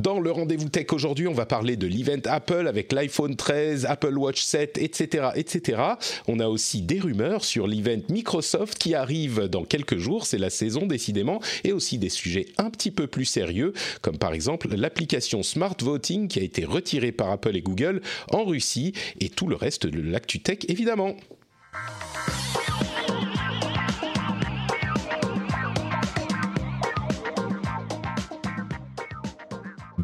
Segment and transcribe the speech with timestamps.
[0.00, 4.16] Dans le rendez-vous tech aujourd'hui, on va parler de l'event Apple avec l'iPhone 13, Apple
[4.16, 5.82] Watch 7, etc., etc.
[6.26, 10.24] On a aussi des rumeurs sur l'event Microsoft qui arrive dans quelques jours.
[10.24, 14.32] C'est la saison décidément, et aussi des sujets un petit peu plus sérieux, comme par
[14.32, 18.00] exemple l'application Smart Voting qui a été retirée par Apple et Google
[18.32, 21.14] en Russie, et tout le reste de l'actu tech évidemment.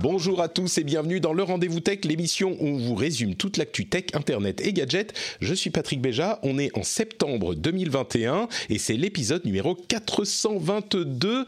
[0.09, 3.57] Bonjour à tous et bienvenue dans le Rendez-vous Tech, l'émission où on vous résume toute
[3.57, 5.13] l'actu tech, internet et gadgets.
[5.41, 11.45] Je suis Patrick Béja, on est en septembre 2021 et c'est l'épisode numéro 422.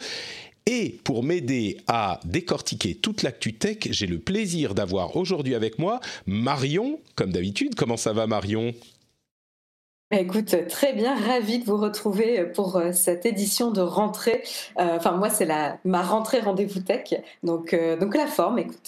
[0.67, 6.01] Et pour m'aider à décortiquer toute l'actu tech, j'ai le plaisir d'avoir aujourd'hui avec moi
[6.27, 7.77] Marion, comme d'habitude.
[7.77, 8.75] Comment ça va Marion?
[10.11, 14.43] Écoute, très bien, ravi de vous retrouver pour euh, cette édition de rentrée.
[14.79, 18.61] Euh, enfin, moi, c'est la ma rentrée rendez-vous tech, donc euh, donc la forme.
[18.61, 18.79] Écoute.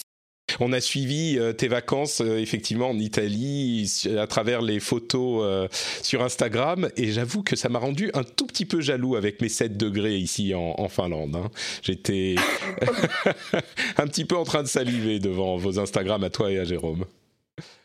[0.59, 5.69] On a suivi tes vacances effectivement en Italie à travers les photos
[6.01, 9.47] sur Instagram et j'avoue que ça m'a rendu un tout petit peu jaloux avec mes
[9.47, 11.37] 7 degrés ici en, Finlande.
[11.37, 11.49] Hein.
[11.81, 12.35] J'étais
[13.97, 17.05] un petit peu en train de saliver devant vos Instagrams à toi et à Jérôme.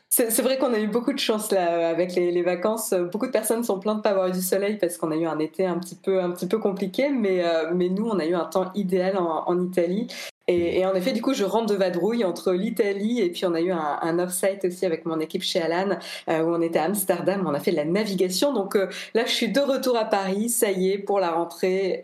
[0.09, 2.95] C'est vrai qu'on a eu beaucoup de chance là avec les, vacances.
[3.13, 5.27] Beaucoup de personnes sont plaintes de pas avoir eu du soleil parce qu'on a eu
[5.27, 8.25] un été un petit peu un petit peu compliqué, mais euh, mais nous on a
[8.25, 10.07] eu un temps idéal en, Italie.
[10.49, 13.61] Et, en effet, du coup, je rentre de vadrouille entre l'Italie et puis on a
[13.61, 15.99] eu un, off-site aussi avec mon équipe chez Alan
[16.31, 18.53] euh, où on était à Amsterdam, on a fait de la navigation.
[18.53, 22.01] Donc euh, là, je suis de retour à Paris, ça y est, pour la rentrée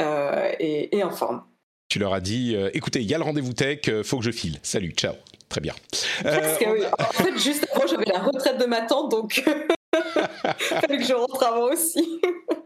[0.59, 1.43] et, et en forme.
[1.89, 4.59] Tu leur as dit, écoutez, il y a le rendez-vous tech, faut que je file.
[4.63, 5.15] Salut, ciao.
[5.53, 5.75] Très bien.
[6.23, 6.81] Parce que, oui.
[6.99, 9.45] En fait, juste avant, j'avais la retraite de ma tante, donc il
[10.81, 12.23] fallait que je rentre avant aussi.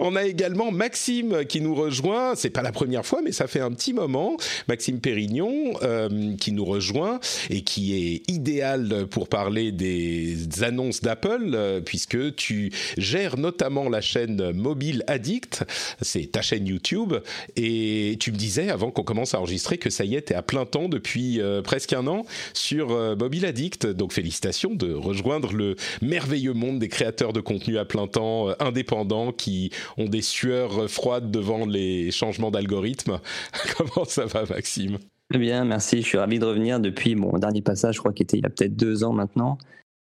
[0.00, 2.34] On a également Maxime qui nous rejoint.
[2.34, 4.36] C'est pas la première fois, mais ça fait un petit moment.
[4.68, 11.52] Maxime Pérignon euh, qui nous rejoint et qui est idéal pour parler des annonces d'Apple,
[11.54, 15.64] euh, puisque tu gères notamment la chaîne Mobile Addict.
[16.00, 17.14] C'est ta chaîne YouTube.
[17.56, 20.42] Et tu me disais avant qu'on commence à enregistrer que ça y est, t'es à
[20.42, 23.86] plein temps depuis euh, presque un an sur Mobile Addict.
[23.86, 29.32] Donc félicitations de rejoindre le merveilleux monde des créateurs de contenu à plein temps indépendants
[29.32, 29.55] qui
[29.96, 33.20] ont des sueurs froides devant les changements d'algorithme.
[33.76, 34.98] Comment ça va, Maxime?
[35.30, 36.02] Très bien, merci.
[36.02, 38.46] Je suis ravi de revenir depuis mon dernier passage, je crois qu'il était il y
[38.46, 39.58] a peut-être deux ans maintenant.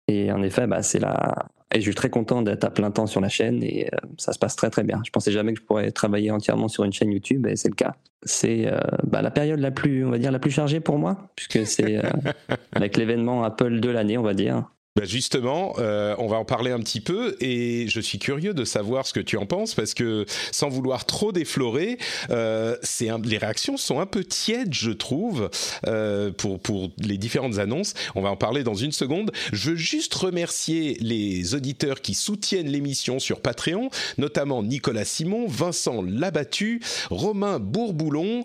[0.07, 1.47] Et en effet, bah, c'est la...
[1.71, 4.33] Et je suis très content d'être à plein temps sur la chaîne et euh, ça
[4.33, 5.01] se passe très très bien.
[5.05, 7.75] Je pensais jamais que je pourrais travailler entièrement sur une chaîne YouTube et c'est le
[7.75, 7.95] cas.
[8.23, 11.29] C'est euh, bah, la période la plus, on va dire, la plus chargée pour moi
[11.35, 12.09] puisque c'est euh,
[12.71, 14.71] avec l'événement Apple de l'année, on va dire.
[14.99, 18.65] Bah, justement, euh, on va en parler un petit peu et je suis curieux de
[18.65, 21.97] savoir ce que tu en penses parce que sans vouloir trop déflorer,
[22.31, 22.75] euh,
[23.23, 25.49] les réactions sont un peu tièdes, je trouve,
[25.87, 27.93] euh, pour les différentes annonces.
[28.13, 29.31] On va en parler dans une seconde.
[29.53, 36.01] Je veux juste remercier les auditeurs qui soutiennent l'émission sur Patreon, notamment Nicolas Simon, Vincent
[36.01, 38.43] Labattu, Romain Bourboulon,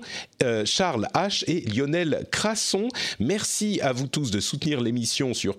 [0.67, 2.87] Charles H et Lionel Crasson.
[3.19, 5.57] Merci à vous tous de soutenir l'émission sur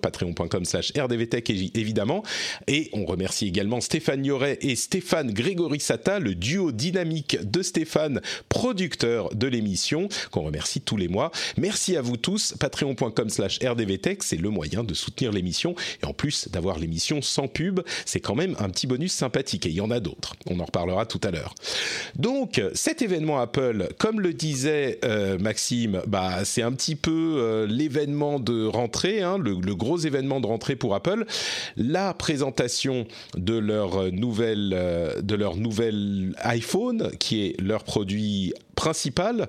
[0.86, 2.22] patreon.com/slash rdvtech évidemment.
[2.66, 9.34] Et on remercie également Stéphane Yoret et Stéphane Grégorissata, le duo dynamique de Stéphane, producteur
[9.34, 11.30] de l'émission, qu'on remercie tous les mois.
[11.56, 12.54] Merci à vous tous.
[12.58, 15.74] Patreon.com slash rdvtech, c'est le moyen de soutenir l'émission.
[16.02, 19.66] Et en plus d'avoir l'émission sans pub, c'est quand même un petit bonus sympathique.
[19.66, 20.34] Et il y en a d'autres.
[20.46, 21.54] On en reparlera tout à l'heure.
[22.16, 27.66] Donc, cet événement Apple, comme le disait euh, Maxime, bah, c'est un petit peu euh,
[27.66, 31.24] l'événement de rentrée, hein, le gros événement de rentrée pour Apple,
[31.76, 39.48] la présentation de leur nouvelle, euh, de leur nouvelle iPhone, qui est leur produit principal,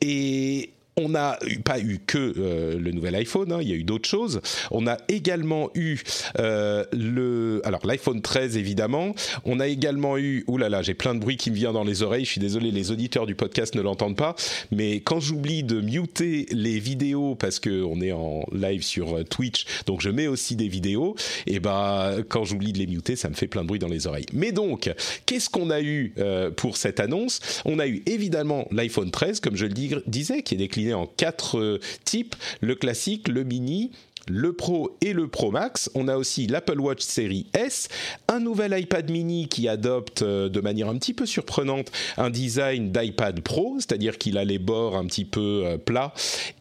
[0.00, 3.84] et on n'a pas eu que euh, le nouvel iPhone, hein, il y a eu
[3.84, 4.40] d'autres choses.
[4.70, 5.98] On a également eu
[6.38, 9.14] euh, le, alors l'iPhone 13 évidemment.
[9.44, 12.24] On a également eu, oulala, j'ai plein de bruit qui me vient dans les oreilles.
[12.24, 14.36] Je suis désolé, les auditeurs du podcast ne l'entendent pas,
[14.70, 19.24] mais quand j'oublie de muter les vidéos parce que on est en live sur euh,
[19.24, 21.16] Twitch, donc je mets aussi des vidéos.
[21.46, 24.06] Et ben quand j'oublie de les muter, ça me fait plein de bruit dans les
[24.06, 24.26] oreilles.
[24.32, 24.92] Mais donc,
[25.26, 26.14] qu'est-ce qu'on a eu
[26.56, 27.40] pour cette annonce?
[27.64, 31.58] On a eu évidemment l'iPhone 13, comme je le disais, qui est décliné en quatre
[31.58, 33.92] euh, types, le classique, le mini,
[34.26, 35.90] le Pro et le Pro Max.
[35.94, 37.88] On a aussi l'Apple Watch série S,
[38.28, 42.90] un nouvel iPad mini qui adopte euh, de manière un petit peu surprenante un design
[42.90, 46.12] d'iPad Pro, c'est-à-dire qu'il a les bords un petit peu euh, plats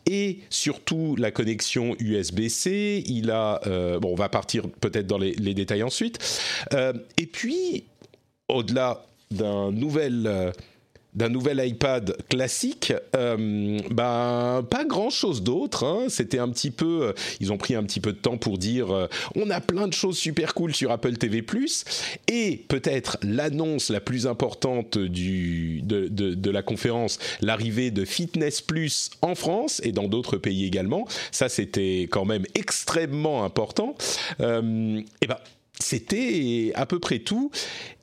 [0.05, 3.03] et surtout la connexion USB-C.
[3.07, 3.61] Il a,
[3.99, 6.19] bon, on va partir peut-être dans les, les détails ensuite.
[7.17, 7.85] et puis,
[8.49, 10.51] au-delà d'un nouvel
[11.15, 15.85] d'un nouvel iPad classique, euh, ben pas grand chose d'autre.
[15.85, 16.05] Hein.
[16.09, 18.91] C'était un petit peu, euh, ils ont pris un petit peu de temps pour dire,
[18.91, 21.45] euh, on a plein de choses super cool sur Apple TV+,
[22.27, 29.11] et peut-être l'annonce la plus importante du de, de, la conférence, l'arrivée de Fitness Plus
[29.21, 31.07] en France et dans d'autres pays également.
[31.31, 33.95] Ça, c'était quand même extrêmement important.
[34.39, 35.37] et ben
[35.79, 37.51] c'était à peu près tout.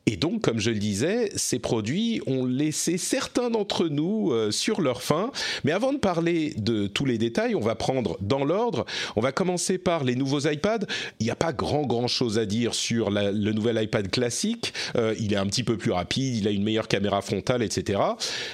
[0.06, 4.80] Et donc, comme je le disais, ces produits ont laissé certains d'entre nous euh, sur
[4.80, 5.30] leur faim.
[5.62, 8.86] Mais avant de parler de tous les détails, on va prendre dans l'ordre.
[9.14, 10.86] On va commencer par les nouveaux iPads.
[11.20, 14.72] Il n'y a pas grand grand chose à dire sur le nouvel iPad classique.
[14.96, 18.00] Euh, il est un petit peu plus rapide, il a une meilleure caméra frontale, etc.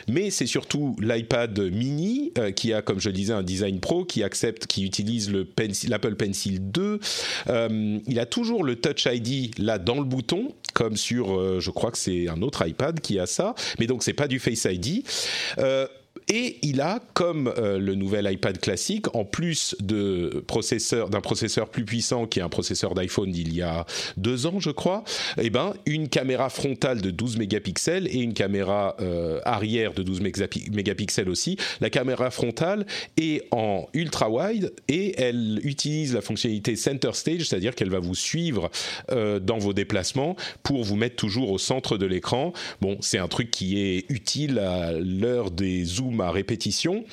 [0.08, 4.04] Mais c'est surtout l'iPad mini euh, qui a, comme je le disais, un design pro,
[4.04, 5.46] qui accepte, qui utilise le
[5.88, 7.00] l'Apple Pencil 2.
[8.06, 11.90] il a toujours le Touch ID là dans le bouton, comme sur euh, je crois
[11.90, 15.05] que c'est un autre iPad qui a ça, mais donc c'est pas du Face ID.
[15.56, 15.88] Euh,
[16.28, 21.69] et il a, comme euh, le nouvel iPad classique, en plus de processeur, d'un processeur
[21.69, 23.87] plus puissant qui est un processeur d'iPhone d'il y a
[24.17, 25.05] deux ans, je crois,
[25.40, 30.20] eh ben, une caméra frontale de 12 mégapixels et une caméra euh, arrière de 12
[30.20, 31.58] mégapixels aussi.
[31.81, 32.87] La caméra frontale
[33.17, 38.17] est en ultra wide et elle utilise la fonctionnalité Center Stage, c'est-à-dire qu'elle va vous
[38.17, 38.70] suivre
[39.12, 40.34] euh, dans vos déplacements
[40.64, 42.52] pour vous mettre toujours au centre de l'écran.
[42.81, 47.04] Bon, c'est un truc qui est utile à l'heure des zooms ma répétition.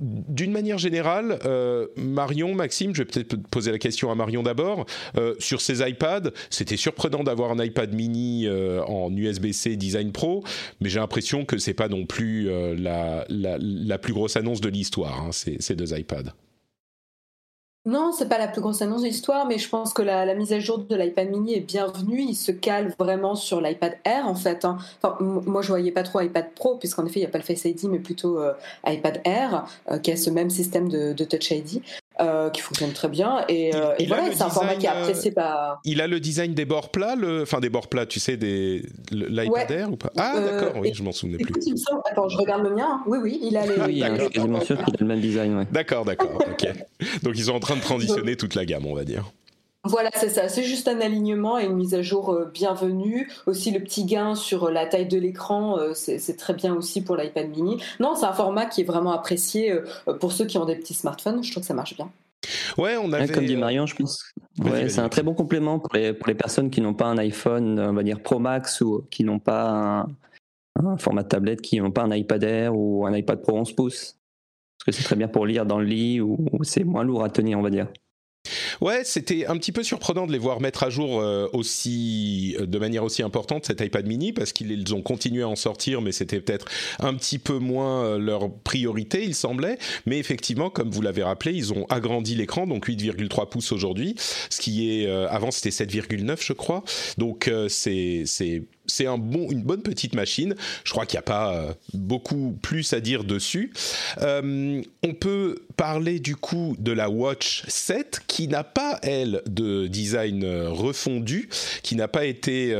[0.00, 4.84] D'une manière générale, euh, Marion, Maxime, je vais peut-être poser la question à Marion d'abord.
[5.16, 10.42] Euh, sur ces iPads, c'était surprenant d'avoir un iPad mini euh, en USB-C Design Pro,
[10.80, 15.20] mais j'ai l'impression que c'est pas non plus la, la, plus grosse annonce de l'histoire,
[15.20, 16.32] hein, ces deux iPads.
[17.84, 20.52] Non, c'est pas la plus grosse annonce de l'histoire, mais je pense que la, mise
[20.52, 22.20] à jour de l'iPad mini est bienvenue.
[22.20, 24.64] Il se cale vraiment sur l'iPad Air, en fait.
[24.64, 24.78] Hein.
[25.02, 27.44] Enfin, moi, je voyais pas trop iPad Pro, puisqu'en effet, il n'y a pas le
[27.44, 28.52] Face ID, mais plutôt euh,
[28.86, 31.82] iPad Air, euh, qui a ce même système de, de Touch ID.
[32.22, 33.44] Euh, qui fonctionne très bien.
[33.48, 35.80] Et, euh, voilà, c'est un format qui est apprécié euh, par.
[35.84, 37.42] Il a le design des bords plats, le...
[37.42, 40.12] enfin des bords plats, tu sais, des l'iPad Air ou pas?
[40.16, 41.52] Ah, d'accord, oui, je m'en souvenais plus.
[41.66, 42.00] Il semble...
[42.08, 43.00] Attends, je regarde le mien.
[43.06, 43.80] Oui, oui, il a les.
[43.80, 45.56] Oui, je suis quasiment sûr qu'il a le même design.
[45.56, 45.66] Ouais.
[45.72, 46.72] D'accord, d'accord, ok.
[47.22, 49.24] Donc ils sont en train de transitionner toute la gamme, on va dire.
[49.84, 50.48] Voilà, c'est ça.
[50.48, 53.28] C'est juste un alignement et une mise à jour bienvenue.
[53.46, 57.48] Aussi, le petit gain sur la taille de l'écran, c'est très bien aussi pour l'iPad
[57.48, 57.82] mini.
[57.98, 59.74] Non, c'est un format qui est vraiment apprécié
[60.20, 61.42] pour ceux qui ont des petits smartphones.
[61.42, 62.10] Je trouve que ça marche bien.
[62.78, 63.28] Ouais, on avait.
[63.28, 64.32] comme dit Marion, je pense.
[64.58, 67.18] Ouais, c'est un très bon complément pour les, pour les personnes qui n'ont pas un
[67.18, 70.06] iPhone, on va dire Pro Max, ou qui n'ont pas
[70.76, 73.72] un, format de tablette, qui n'ont pas un iPad Air ou un iPad Pro 11
[73.72, 74.16] pouces.
[74.78, 77.30] Parce que c'est très bien pour lire dans le lit ou c'est moins lourd à
[77.30, 77.88] tenir, on va dire.
[78.80, 82.66] Ouais, c'était un petit peu surprenant de les voir mettre à jour euh, aussi, euh,
[82.66, 86.10] de manière aussi importante cet iPad mini parce qu'ils ont continué à en sortir, mais
[86.10, 86.66] c'était peut-être
[86.98, 89.78] un petit peu moins euh, leur priorité, il semblait.
[90.06, 94.16] Mais effectivement, comme vous l'avez rappelé, ils ont agrandi l'écran, donc 8,3 pouces aujourd'hui,
[94.50, 96.82] ce qui est avant c'était 7,9 je crois.
[97.18, 100.54] Donc c'est c'est c'est bon, une bonne petite machine.
[100.84, 103.72] Je crois qu'il n'y a pas euh, beaucoup plus à dire dessus.
[104.20, 109.86] Euh, on peut parler du coup de la Watch 7 qui n'a pas, elle, de
[109.86, 111.48] design euh, refondu,
[111.82, 112.74] qui n'a pas été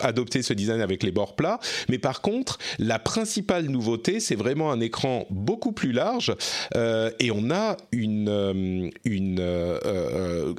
[0.00, 1.60] adopté ce design avec les bords plats.
[1.88, 6.34] Mais par contre, la principale nouveauté, c'est vraiment un écran beaucoup plus large
[6.74, 7.76] et on a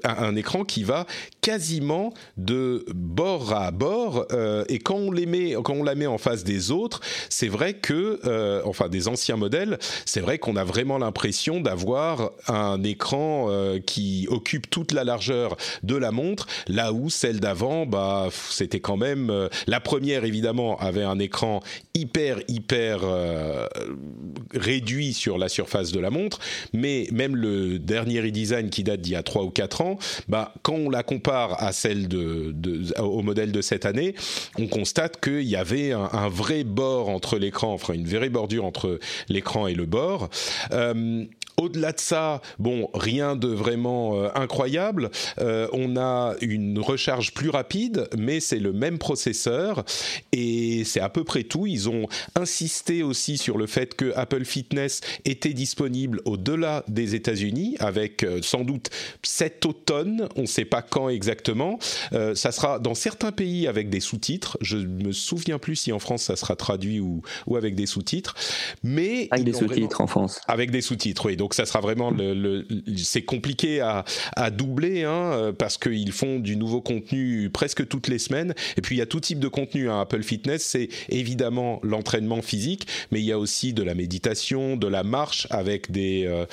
[0.04, 1.06] un écran qui va
[1.42, 4.28] quasiment de bord à bord
[4.70, 7.74] et quand on les met, quand on la met en face des autres, c'est vrai
[7.74, 8.20] que,
[8.66, 13.50] enfin des anciens modèles, c'est vrai qu'on a vraiment l'impression d'avoir un écran
[13.86, 18.98] qui occupe toute la largeur de la montre, là où celle d'avant, bah, c'était quand
[18.98, 21.62] même la première évidemment avait un écran
[21.94, 23.02] hyper hyper
[24.54, 26.40] réduit sur la surface de la montre,
[26.74, 30.54] mais même le dernier redesign qui date d'il y a 3 ou 4 ans, bah,
[30.62, 32.54] quand on la compare à celle de,
[33.00, 34.16] au modèle de cette année,
[34.58, 39.00] on constate qu'il y avait un, vrai bord entre l'écran, enfin une vraie bordure entre
[39.28, 40.30] l'écran et le bord.
[40.72, 41.26] Euh,
[41.60, 45.12] au-delà de ça, bon, rien de vraiment euh, incroyable.
[45.40, 49.84] Euh, on a une recharge plus rapide, mais c'est le même processeur
[50.32, 51.68] et c'est à peu près tout.
[51.68, 57.76] Ils ont insisté aussi sur le fait que Apple Fitness était disponible au-delà des États-Unis,
[57.80, 58.90] avec euh, sans doute
[59.22, 60.30] cet automne.
[60.38, 61.78] On ne sait pas quand exactement.
[62.12, 64.58] ça sera dans certains pays avec des sous-titres.
[64.62, 68.36] Je me souviens plus si en France ça sera traduit ou, ou avec des sous-titres.
[68.84, 70.40] Mais avec des sous-titres en France.
[70.48, 71.36] Avec des sous-titres, oui.
[71.36, 72.14] Donc donc ça sera vraiment
[72.96, 74.06] c'est compliqué à,
[74.52, 78.54] doubler hein, euh, parce qu'ils font du nouveau contenu presque toutes les semaines.
[78.78, 79.90] Et puis il y a tout type de contenu.
[79.90, 80.02] Hein.
[80.02, 84.88] Apple Fitness, c'est évidemment l'entraînement physique, mais il y a aussi de la méditation, de
[84.88, 86.46] la marche avec des euh,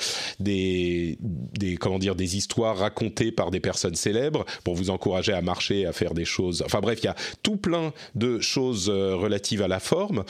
[1.79, 5.93] comment dire des histoires racontées par des personnes célèbres pour vous encourager à marcher, à
[5.93, 6.63] faire des choses.
[6.65, 10.23] Enfin bref, il y a tout plein de choses euh, relatives à la forme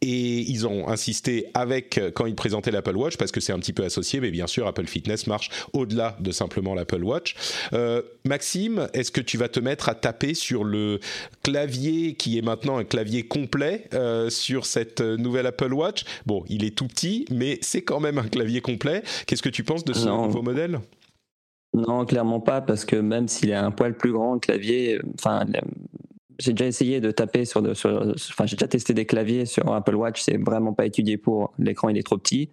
[0.00, 3.72] et ils ont insisté avec quand ils présentaient l'Apple Watch parce que c'est un petit
[3.72, 7.34] peu associé, mais bien sûr Apple Fitness marche au-delà de simplement l'Apple Watch.
[7.72, 11.00] Euh, Maxime, est-ce que tu vas te mettre à taper sur le
[11.42, 16.04] clavier qui est maintenant un clavier complet euh, sur cette nouvelle Apple Watch?
[16.26, 19.02] Bon, il est tout petit, mais c'est quand même un clavier complet.
[19.26, 20.80] Qu'est-ce que tu penses de ce nouveau modèle?
[21.74, 25.44] Non, clairement pas, parce que même s'il est un poil plus grand, le clavier, enfin,
[26.38, 30.22] j'ai déjà essayé de taper sur, enfin j'ai déjà testé des claviers sur Apple Watch,
[30.22, 32.50] c'est vraiment pas étudié pour l'écran, il est trop petit.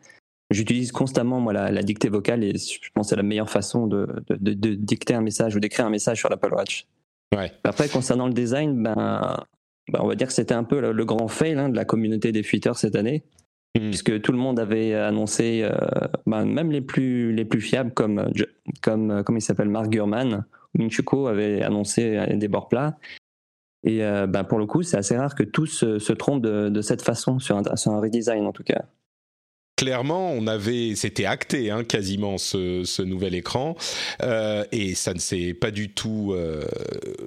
[0.52, 4.08] J'utilise constamment moi la, dictée vocale et je pense que c'est la meilleure façon de,
[4.30, 6.88] de, dicter un message ou d'écrire un message sur l'Apple Watch.
[7.36, 7.52] Ouais.
[7.64, 9.38] Après concernant le design, ben,
[9.92, 12.32] ben on va dire que c'était un peu le, grand fail hein, de la communauté
[12.32, 13.24] des fuiteurs cette année.
[13.76, 13.90] Hmm.
[13.90, 15.76] Puisque tout le monde avait annoncé, euh,
[16.28, 18.32] ben, même les plus, les plus fiables comme,
[18.84, 22.98] comme, comme il s'appelle, Mark Gurman, Minchuko avait annoncé des bords plats.
[23.86, 27.40] Et ben pour le coup, c'est assez rare que tous se, trompent de, cette façon
[27.40, 28.86] sur un, redesign en tout cas
[29.76, 33.76] clairement, on avait, c'était acté hein, quasiment ce, nouvel écran,
[34.24, 36.64] euh, et ça ne s'est pas du tout, euh,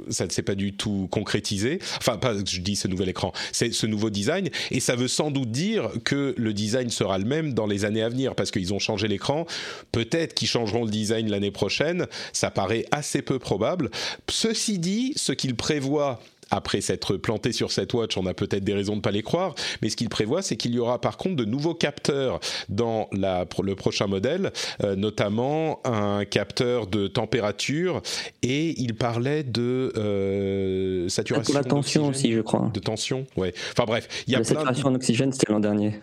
[0.09, 1.79] ça ne s'est pas du tout concrétisé.
[1.99, 5.31] Enfin, pas, je dis ce nouvel écran, c'est ce nouveau design, et ça veut sans
[5.31, 8.73] doute dire que le design sera le même dans les années à venir, parce qu'ils
[8.73, 9.47] ont changé l'écran.
[9.93, 12.07] Peut-être qu'ils changeront le design l'année prochaine.
[12.33, 13.91] Ça paraît assez peu probable.
[14.29, 16.21] Ceci dit, ce qu'ils prévoient
[16.51, 19.23] après s'être planté sur cette watch, on a peut-être des raisons de ne pas les
[19.23, 23.09] croire, mais ce qu'il prévoit, c'est qu'il y aura par contre de nouveaux capteurs dans
[23.13, 24.53] la, le prochain modèle,
[24.83, 28.03] euh, notamment un capteur de température,
[28.43, 31.55] et il parlait de euh, saturation.
[31.55, 32.71] la tension aussi, je crois.
[32.73, 33.53] De tension, ouais.
[33.73, 36.01] Enfin bref, il y a la saturation d'oxygène, c'était l'an dernier.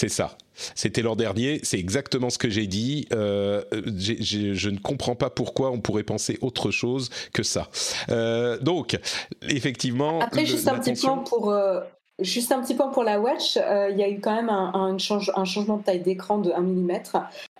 [0.00, 0.36] C'est ça.
[0.74, 3.06] C'était l'an dernier, c'est exactement ce que j'ai dit.
[3.12, 7.68] Euh, je ne comprends pas pourquoi on pourrait penser autre chose que ça.
[8.10, 8.98] Euh, donc,
[9.48, 10.20] effectivement.
[10.20, 11.80] Après, juste un petit point pour, euh,
[12.20, 14.72] Juste un petit point pour la Watch, euh, il y a eu quand même un,
[14.74, 17.02] un, change, un changement de taille d'écran de 1 mm.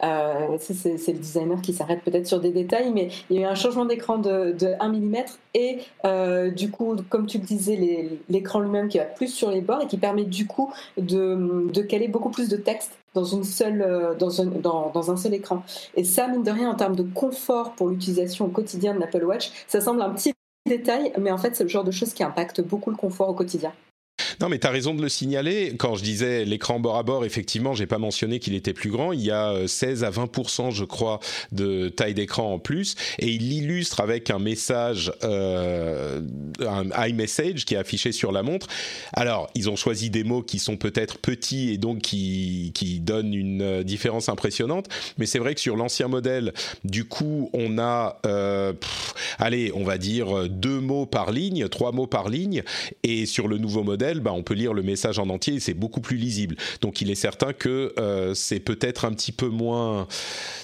[0.02, 3.50] Euh, c'est le designer qui s'arrête peut-être sur des détails, mais il y a eu
[3.50, 5.16] un changement d'écran de, de, 1 mm
[5.54, 9.60] et euh, du coup, comme tu le disais, l'écran lui-même qui va plus sur les
[9.60, 13.44] bords et qui permet du coup de, de caler beaucoup plus de texte dans, une
[13.44, 15.62] seule, euh, dans, un, dans, dans un seul écran.
[15.94, 19.24] Et ça, mine de rien, en termes de confort pour l'utilisation au quotidien de l'Apple
[19.24, 20.32] Watch, ça semble un petit
[20.66, 23.34] détail, mais en fait, c'est le genre de choses qui impacte beaucoup le confort au
[23.34, 23.72] quotidien.
[24.40, 25.74] Non, mais tu as raison de le signaler.
[25.76, 29.12] Quand je disais l'écran bord à bord, effectivement, j'ai pas mentionné qu'il était plus grand.
[29.12, 31.18] Il y a 16 euh, à 20% je crois,
[31.50, 36.20] de taille d'écran en plus, et il l'illustre avec un message, euh,
[36.60, 38.68] un iMessage qui est affiché sur la montre.
[39.12, 43.34] Alors, ils ont choisi des mots qui sont peut-être petits et donc qui qui donnent
[43.34, 44.86] une euh, différence impressionnante.
[45.18, 46.52] Mais c'est vrai que sur l'ancien modèle,
[46.84, 48.72] du coup, on a, euh,
[49.38, 52.62] allez, on va dire deux mots par ligne, trois mots par ligne,
[53.02, 55.72] et sur le nouveau modèle bah, on peut lire le message en entier et c'est
[55.72, 56.56] beaucoup plus lisible.
[56.82, 60.06] Donc il est certain que euh, c'est peut-être un petit peu moins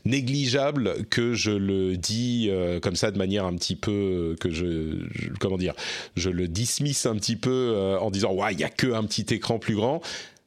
[0.05, 4.99] négligeable que je le dis euh, comme ça de manière un petit peu que je,
[5.41, 5.73] comment dire,
[6.15, 9.05] je le dismiss un petit peu euh, en disant ouais il y a que un
[9.05, 10.03] petit écran plus grand.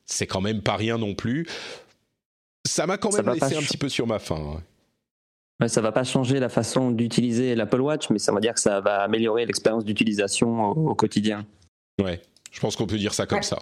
[0.05, 1.47] C'est quand même pas rien non plus.
[2.67, 4.61] Ça m'a quand même laissé un petit peu sur ma faim.
[5.59, 8.59] Ouais, ça va pas changer la façon d'utiliser l'Apple Watch, mais ça va dire que
[8.59, 11.47] ça va améliorer l'expérience d'utilisation au, quotidien.
[11.99, 13.59] Ouais, je pense qu'on peut dire ça comme ça.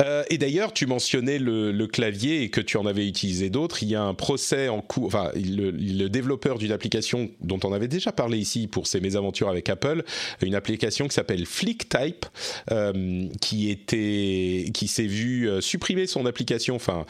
[0.00, 3.82] Euh, et d'ailleurs, tu mentionnais le, clavier et que tu en avais utilisé d'autres.
[3.82, 5.06] Il y a un procès en cours.
[5.06, 9.68] Enfin, le, développeur d'une application dont on avait déjà parlé ici pour ses mésaventures avec
[9.68, 10.04] Apple,
[10.40, 12.26] une application qui s'appelle FlickType,
[12.70, 16.76] euh, qui était, qui s'est vu euh, supprimer son application.
[16.76, 17.04] Enfin.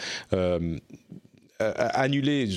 [1.60, 2.48] Annuler,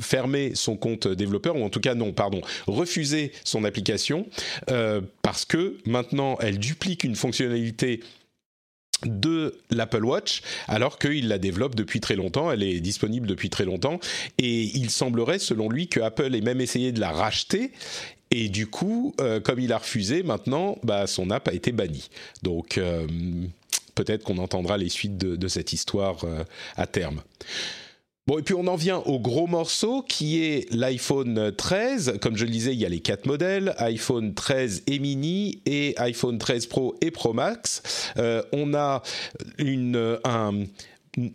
[0.00, 4.26] fermer son compte développeur, ou en tout cas non, pardon, refuser son application,
[5.22, 8.00] parce que maintenant elle duplique une fonctionnalité
[9.04, 13.64] de l'Apple Watch alors qu'il la développe depuis très longtemps, elle est disponible depuis très
[13.64, 14.00] longtemps
[14.38, 17.72] et il semblerait selon lui que Apple ait même essayé de la racheter
[18.30, 22.10] et du coup euh, comme il a refusé maintenant bah, son app a été bannie
[22.42, 23.06] donc euh,
[23.94, 26.44] peut-être qu'on entendra les suites de, cette histoire euh,
[26.76, 27.22] à terme.
[28.28, 32.18] Bon, et puis on en vient au gros morceau qui est l'iPhone 13.
[32.20, 35.94] Comme je le disais, il y a les quatre modèles, iPhone 13 et mini et
[35.96, 38.12] iPhone 13 Pro et Pro Max.
[38.18, 39.02] Euh, on a
[39.56, 40.64] une, un,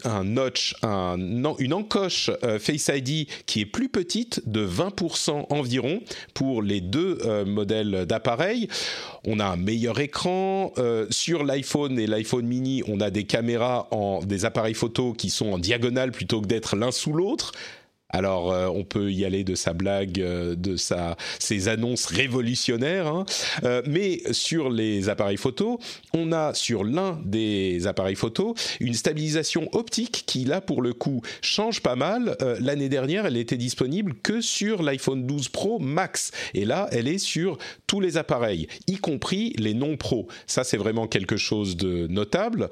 [0.04, 1.18] un notch, un,
[1.60, 6.02] une encoche euh, Face ID qui est plus petite de 20% environ
[6.34, 8.68] pour les deux euh, modèles d'appareils.
[9.26, 10.74] On a un meilleur écran.
[10.78, 15.30] Euh, sur l'iPhone et l'iPhone mini, on a des caméras en des appareils photo qui
[15.30, 17.52] sont en diagonale plutôt que d'être l'un sous l'autre.
[18.14, 23.08] Alors, euh, on peut y aller de sa blague, euh, de sa, ses annonces révolutionnaires.
[23.08, 23.26] Hein.
[23.64, 25.80] Euh, mais sur les appareils photo,
[26.14, 31.22] on a sur l'un des appareils photo une stabilisation optique qui, là, pour le coup,
[31.42, 32.38] change pas mal.
[32.60, 36.32] L'année dernière, elle était disponible que sur l'iPhone 12 Pro Max.
[36.54, 40.28] Et là, elle est sur tous les appareils, y compris les non pro.
[40.46, 42.70] Ça, c'est vraiment quelque chose de notable.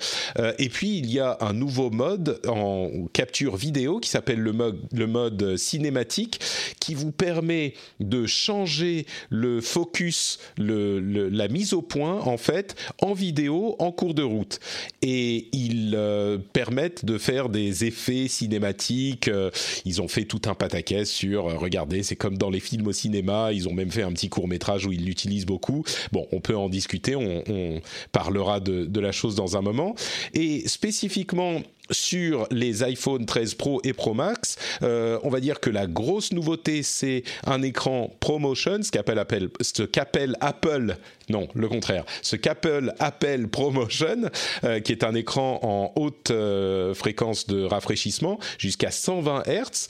[0.59, 4.79] et puis, il y a un nouveau mode en capture vidéo qui s'appelle le mode,
[4.91, 6.39] le mode cinématique
[6.79, 13.75] qui vous permet de changer le focus, la mise au point en fait en vidéo
[13.79, 14.59] en cours de route.
[15.01, 19.27] Et ils euh, permettent de faire des effets cinématiques.
[19.27, 19.49] Euh,
[19.85, 22.93] ils ont fait tout un pataquès sur, euh, regardez, c'est comme dans les films au
[22.93, 23.51] cinéma.
[23.53, 25.83] Ils ont même fait un petit court métrage où ils l'utilisent beaucoup.
[26.11, 27.15] Bon, on peut en discuter.
[27.15, 29.95] On, parlera de la chose dans un moment.
[30.33, 34.57] Et spécifiquement sur les iPhone 13 Pro et Pro Max.
[34.83, 39.49] Euh, on va dire que la grosse nouveauté, c'est un écran ProMotion, ce qu'appelle Apple,
[39.61, 40.97] ce qu'appelle Apple,
[41.31, 44.29] non, le contraire, ce qu'Apple appelle ProMotion,
[44.65, 49.87] euh, qui est un écran en haute euh, fréquence de rafraîchissement jusqu'à 120 Hz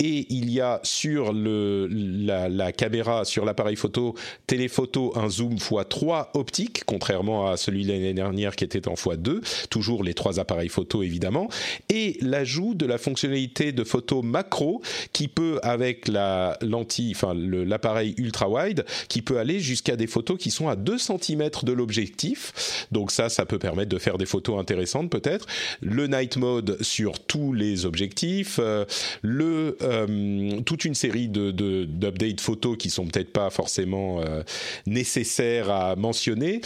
[0.00, 4.14] et il y a sur le, la, caméra, sur l'appareil photo,
[4.46, 9.68] téléphoto, un zoom x3 optique, contrairement à celui de l'année dernière qui était en x2,
[9.68, 11.48] toujours les trois appareils photo évidemment,
[11.90, 14.82] et l'ajout de la fonctionnalité de photo macro
[15.12, 20.38] qui peut, avec la lentille, enfin l'appareil ultra wide, qui peut aller jusqu'à des photos
[20.38, 22.86] qui sont à 2 cm de l'objectif.
[22.92, 25.46] Donc ça, ça peut permettre de faire des photos intéressantes peut-être.
[25.80, 28.84] Le night mode sur tous les objectifs, euh,
[29.22, 34.42] le euh, toute une série de d'updates photos qui sont peut-être pas forcément euh,
[34.86, 36.60] nécessaires à mentionner.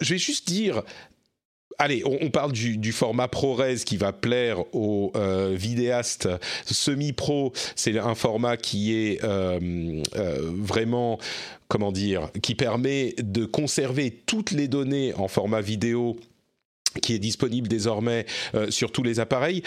[0.00, 0.82] Je vais juste dire
[1.82, 5.10] Allez, on, parle du, format ProRes qui va plaire aux
[5.50, 6.28] vidéastes
[6.64, 7.52] semi-pro.
[7.74, 9.20] C'est un format qui est
[10.12, 11.18] vraiment,
[11.66, 16.16] comment dire, qui permet de conserver toutes les données en format vidéo
[17.00, 18.26] qui est disponible désormais
[18.68, 19.64] sur tous les appareils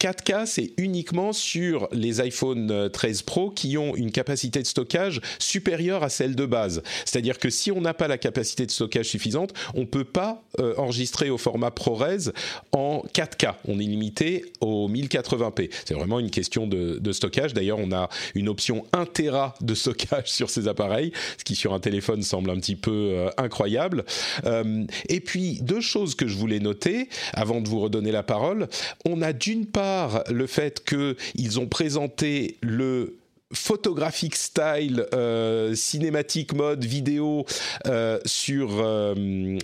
[0.00, 6.04] 4K, c'est uniquement sur les iPhone 13 Pro qui ont une capacité de stockage supérieure
[6.04, 6.82] à celle de base.
[7.04, 10.42] C'est-à-dire que si on n'a pas la capacité de stockage suffisante, on ne peut pas
[10.60, 12.30] euh, enregistrer au format ProRes
[12.72, 13.54] en 4K.
[13.66, 15.70] On est limité au 1080p.
[15.84, 17.54] C'est vraiment une question de, stockage.
[17.54, 21.74] D'ailleurs, on a une option 1 Tera de stockage sur ces appareils, ce qui sur
[21.74, 24.04] un téléphone semble un petit peu euh, incroyable.
[24.44, 28.68] Euh, et puis, deux choses que je voulais noter avant de vous redonner la parole.
[29.04, 29.87] On a d'une part
[30.30, 33.18] le fait qu'ils ont présenté le
[33.52, 37.46] photographic style euh, cinématique mode vidéo
[37.86, 39.14] euh, sur euh,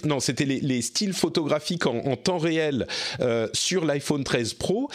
[0.05, 2.87] non c'était les, styles photographiques en, temps réel
[3.53, 4.89] sur l'iPhone 13 Pro.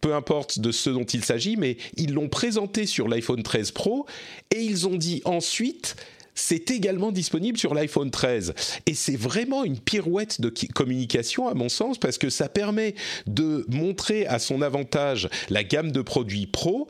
[0.00, 4.06] Peu importe de ce dont il s'agit mais ils l'ont présenté sur l'iPhone 13 Pro
[4.54, 5.96] et ils ont dit ensuite
[6.38, 8.54] c'est également disponible sur l'iPhone 13.
[8.86, 12.94] Et c'est vraiment une pirouette de communication à mon sens parce que ça permet
[13.26, 16.88] de montrer à son avantage la gamme de produits pro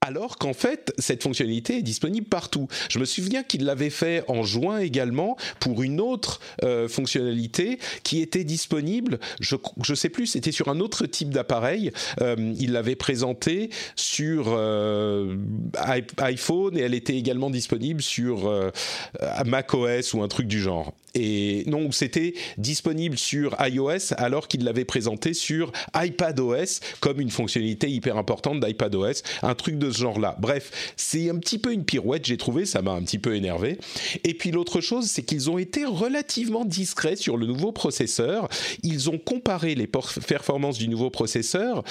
[0.00, 2.68] alors qu'en fait, cette fonctionnalité est disponible partout.
[2.88, 8.20] Je me souviens qu'il l'avait fait en juin également pour une autre euh, fonctionnalité qui
[8.20, 9.56] était disponible, je
[9.88, 11.90] ne sais plus, c'était sur un autre type d'appareil.
[12.20, 15.36] Euh, il l'avait présenté sur euh,
[16.18, 18.50] iPhone et elle était également disponible sur
[19.44, 20.92] macOS ou un truc du genre.
[21.14, 27.90] Et non, c'était disponible sur iOS alors qu'il l'avait présenté sur iPadOS comme une fonctionnalité
[27.90, 30.36] hyper importante d'iPadOS, un truc ce genre-là.
[30.38, 33.78] Bref, c'est un petit peu une pirouette, j'ai trouvé, ça m'a un petit peu énervé.
[34.24, 38.48] Et puis l'autre chose, c'est qu'ils ont été relativement discrets sur le nouveau processeur.
[38.82, 41.82] Ils ont comparé les performances du nouveau processeur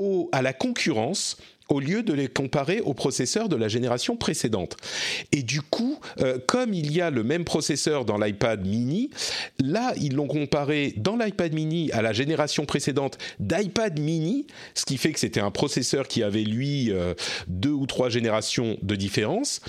[0.00, 1.36] au, à la concurrence
[1.68, 4.76] au lieu de les comparer aux processeurs de la génération précédente.
[5.32, 9.10] Et du coup, euh, comme il y a le même processeur dans l'iPad mini,
[9.58, 14.96] là, ils l'ont comparé dans l'iPad mini à la génération précédente d'iPad mini, ce qui
[14.96, 17.14] fait que c'était un processeur qui avait, lui, euh,
[17.48, 19.60] deux ou trois générations de différence.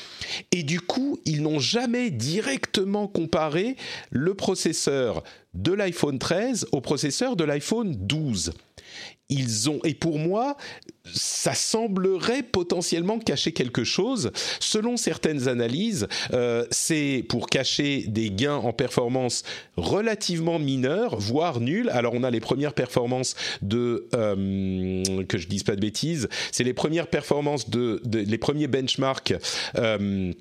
[0.52, 3.76] Et du coup, ils n'ont jamais directement comparé
[4.10, 8.54] le processeur de l'iPhone 13 au processeur de l'iPhone 12
[9.30, 10.58] ils ont et pour moi
[11.13, 14.32] ça semblerait potentiellement cacher quelque chose.
[14.60, 19.44] Selon certaines analyses, euh, c'est pour cacher des gains en performance
[19.78, 21.89] relativement mineurs, voire nuls.
[21.89, 26.63] Alors on a les premières performances de euh, que je dise pas de bêtises, c'est
[26.63, 29.34] les premières performances de, les premiers benchmarks.
[29.78, 30.34] Euh,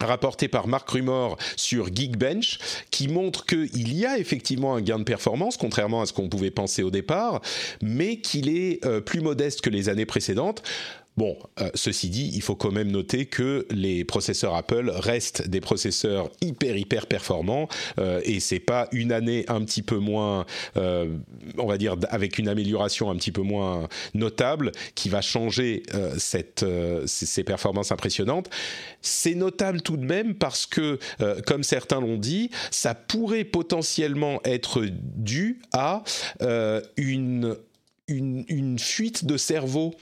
[0.00, 2.58] rapporté par Mark Rumor sur Geekbench,
[2.90, 6.50] qui montre qu'il y a effectivement un gain de performance, contrairement à ce qu'on pouvait
[6.50, 7.40] penser au départ,
[7.80, 10.62] mais qu'il est euh, plus modeste que les années précédentes.
[11.16, 15.60] Bon, euh, ceci dit, il faut quand même noter que les processeurs Apple restent des
[15.60, 17.68] processeurs hyper hyper performants
[18.00, 20.44] euh, et c'est pas une année un petit peu moins,
[20.76, 21.16] euh,
[21.56, 25.84] on va dire avec une amélioration un petit peu moins notable qui va changer
[26.18, 26.64] cette
[27.06, 28.50] ces performances impressionnantes.
[29.00, 30.98] C'est notable tout de même parce que,
[31.46, 36.02] comme certains l'ont dit, ça pourrait potentiellement être dû à
[36.96, 37.56] une
[38.08, 39.94] une, fuite de cerveau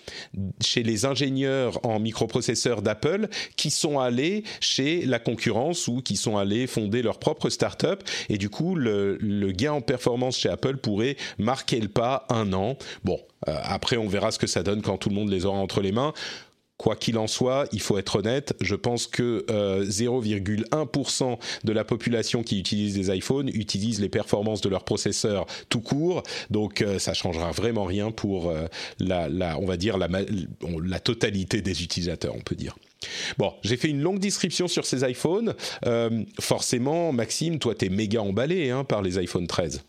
[0.61, 6.37] chez les ingénieurs en microprocesseurs d'Apple qui sont allés chez la concurrence ou qui sont
[6.37, 9.19] allés fonder leur propre start-up et du coup le,
[9.53, 12.77] gain en performance chez Apple pourrait marquer le pas un an.
[13.05, 15.59] Bon, euh, après on verra ce que ça donne quand tout le monde les aura
[15.59, 16.13] entre les mains.
[16.83, 19.47] Quoi qu'il en soit, il faut être honnête, je pense que
[19.85, 25.47] 0,1% euh, de la population qui utilise des iPhones utilise les performances de leur processeur
[25.69, 28.67] tout court, donc euh, ça changera vraiment rien pour euh,
[28.99, 29.29] la,
[29.61, 32.77] on va dire la, totalité des utilisateurs, on peut dire.
[33.39, 35.55] Bon, j'ai fait une longue description sur ces iPhones.
[36.41, 39.85] forcément, Maxime, toi, t'es méga emballé hein, par les iPhone 13.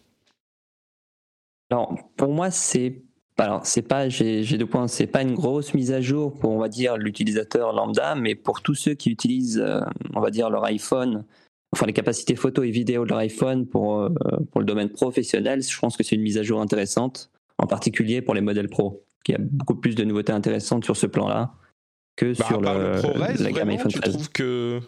[1.72, 3.02] Alors, pour moi, c'est
[3.38, 6.60] alors, c'est pas, j'ai deux points, c'est pas une grosse mise à jour pour, on
[6.60, 9.82] va dire, l'utilisateur lambda, mais pour tous ceux qui utilisent, euh,
[10.14, 11.26] on va dire, leur iPhone,
[11.72, 14.10] enfin les capacités photo et vidéo de leur iPhone pour, euh,
[14.52, 18.22] pour le domaine professionnel, je pense que c'est une mise à jour intéressante, en particulier
[18.22, 21.56] pour les modèles pro, qui a beaucoup plus de nouveautés intéressantes sur ce plan-là
[22.16, 24.04] que bah, sur le, ProRes, la gamme iPhone 13.
[24.04, 24.80] Tu trouves que,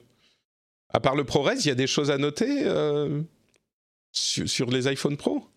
[0.93, 3.23] à part le ProRes, il y a des choses à noter euh,
[4.11, 5.47] sur, sur les iPhone Pro?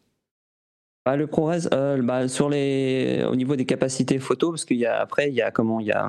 [1.08, 4.84] Bah, le ProRes, euh, bah, sur les, au niveau des capacités photo, parce qu'il y
[4.84, 6.06] a après, il y a comment, il y a,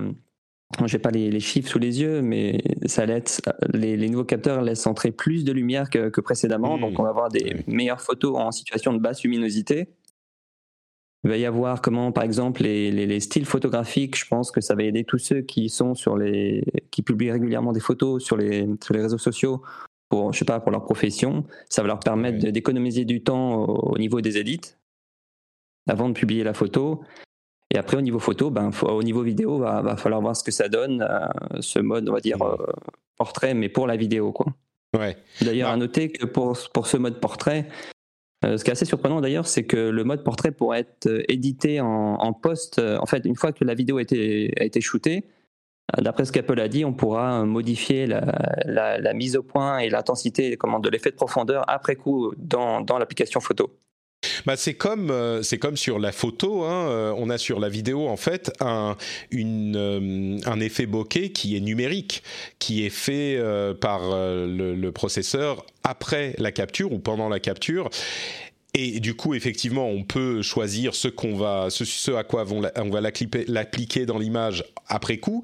[0.87, 4.87] j'ai pas les, chiffres sous les yeux, mais ça laisse, les, les, nouveaux capteurs laissent
[4.87, 6.81] entrer plus de lumière que, précédemment, mmh.
[6.81, 9.87] donc on va avoir des meilleures photos en situation de basse luminosité.
[11.23, 14.17] Il va y avoir comment, par exemple, les, les, styles photographiques.
[14.17, 17.71] Je pense que ça va aider tous ceux qui sont sur les, qui publient régulièrement
[17.71, 19.61] des photos sur les, sur les réseaux sociaux
[20.09, 21.45] pour, je sais pas, pour leur profession.
[21.69, 24.59] Ça va leur permettre d'économiser du temps au, au niveau des édits
[25.89, 27.01] avant de publier la photo.
[27.71, 30.51] Et après, au niveau photo, ben, au niveau vidéo, va, va falloir voir ce que
[30.51, 32.57] ça donne, euh, ce mode, on va dire, euh,
[33.15, 34.31] portrait, mais pour la vidéo.
[34.31, 34.47] Quoi.
[34.97, 35.17] Ouais.
[35.41, 37.67] D'ailleurs, à noter que pour, pour ce mode portrait,
[38.43, 41.79] euh, ce qui est assez surprenant d'ailleurs, c'est que le mode portrait pourrait être édité
[41.79, 42.79] en, en post.
[42.79, 45.25] en fait, une fois que la vidéo a été, a été shootée,
[45.97, 50.55] d'après ce qu'Apple a dit, on pourra modifier la, la, mise au point et l'intensité
[50.55, 53.71] de l'effet de profondeur après coup dans, dans l'application photo.
[54.45, 56.63] Bah c'est comme euh, c'est comme sur la photo.
[56.63, 58.93] Hein, euh, on a sur la vidéo en fait euh,
[60.45, 62.23] un effet bokeh qui est numérique,
[62.59, 63.39] qui est fait
[63.79, 67.89] par le, processeur après la capture ou pendant la capture.
[68.75, 73.01] Et du coup, effectivement, on peut choisir ce qu'on va, ce, à quoi on va
[73.47, 75.43] l'appliquer dans l'image après coup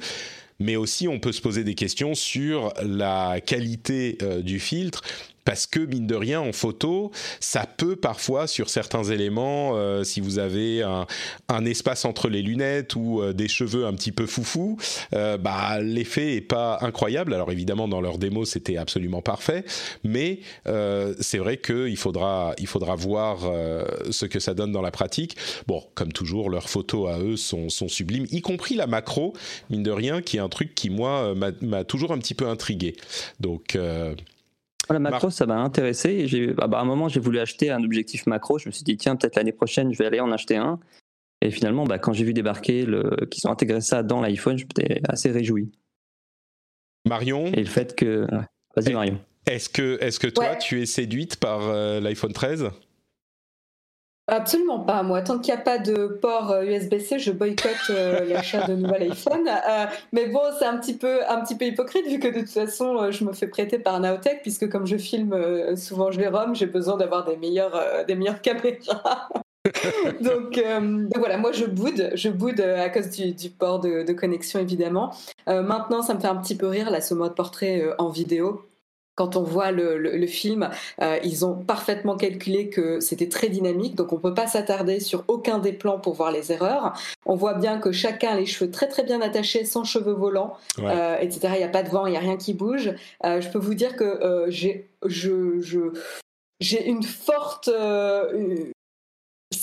[0.57, 5.03] mais aussi on peut se poser des questions sur la qualité du filtre
[5.45, 10.19] parce que mine de rien en photo, ça peut parfois sur certains éléments, euh, si
[10.19, 11.05] vous avez un,
[11.47, 14.77] un, espace entre les lunettes ou euh, des cheveux un petit peu foufou,
[15.13, 17.33] euh, bah l'effet est pas incroyable.
[17.33, 19.63] Alors évidemment dans leur démo c'était absolument parfait,
[20.03, 20.39] mais
[21.19, 23.39] c'est vrai qu'il faudra il faudra voir
[24.09, 25.37] ce que ça donne dans la pratique.
[25.67, 29.33] Bon, comme toujours leurs photos à eux sont, sont sublimes, y compris la macro,
[29.69, 32.95] mine de rien, qui est un truc qui moi m'a toujours un petit peu intrigué.
[33.39, 33.77] Donc
[34.93, 36.27] la macro, ça m'a intéressé.
[36.57, 38.59] Ah bah, à un moment, j'ai voulu acheter un objectif macro.
[38.59, 40.79] Je me suis dit, tiens, peut-être l'année prochaine, je vais aller en acheter un.
[41.41, 43.25] Et finalement, bah, quand j'ai vu débarquer le...
[43.29, 45.71] qu'ils ont intégré ça dans l'iPhone, j'étais assez réjoui.
[47.05, 48.27] Marion Et le fait que.
[48.75, 49.19] Vas-y, Marion.
[49.45, 52.71] Est-ce que, est que toi, tu es séduite par euh, l'iPhone 13
[54.27, 55.03] Absolument pas.
[55.03, 58.73] Moi, tant qu'il n'y a pas de port USB-C, euh, je boycotte euh, l'achat de
[58.73, 59.47] nouvel iPhone.
[59.47, 62.49] Euh, mais bon, c'est un petit peu un petit peu hypocrite vu que de toute
[62.49, 65.35] façon, je me fais prêter par Naotech puisque comme je filme
[65.77, 69.29] souvent je les ROM, j'ai besoin d'avoir des meilleures des meilleures caméras.
[70.21, 70.63] donc,
[71.15, 75.11] voilà, moi je boude, je boude à cause du, port de, de, connexion évidemment.
[75.47, 78.63] maintenant, ça me fait un petit peu rire là, ce mode portrait en vidéo
[79.15, 80.69] quand on voit le, film,
[81.01, 84.99] euh, ils ont parfaitement calculé que c'était très dynamique, donc on ne peut pas s'attarder
[84.99, 86.93] sur aucun des plans pour voir les erreurs.
[87.25, 90.57] On voit bien que chacun a les cheveux très très bien attachés, sans cheveux volants,
[90.79, 91.53] euh, etc.
[91.53, 92.93] Il n'y a pas de vent, il n'y a rien qui bouge.
[93.23, 95.91] Euh, je peux vous dire que j'ai je,
[96.59, 97.69] j'ai une forte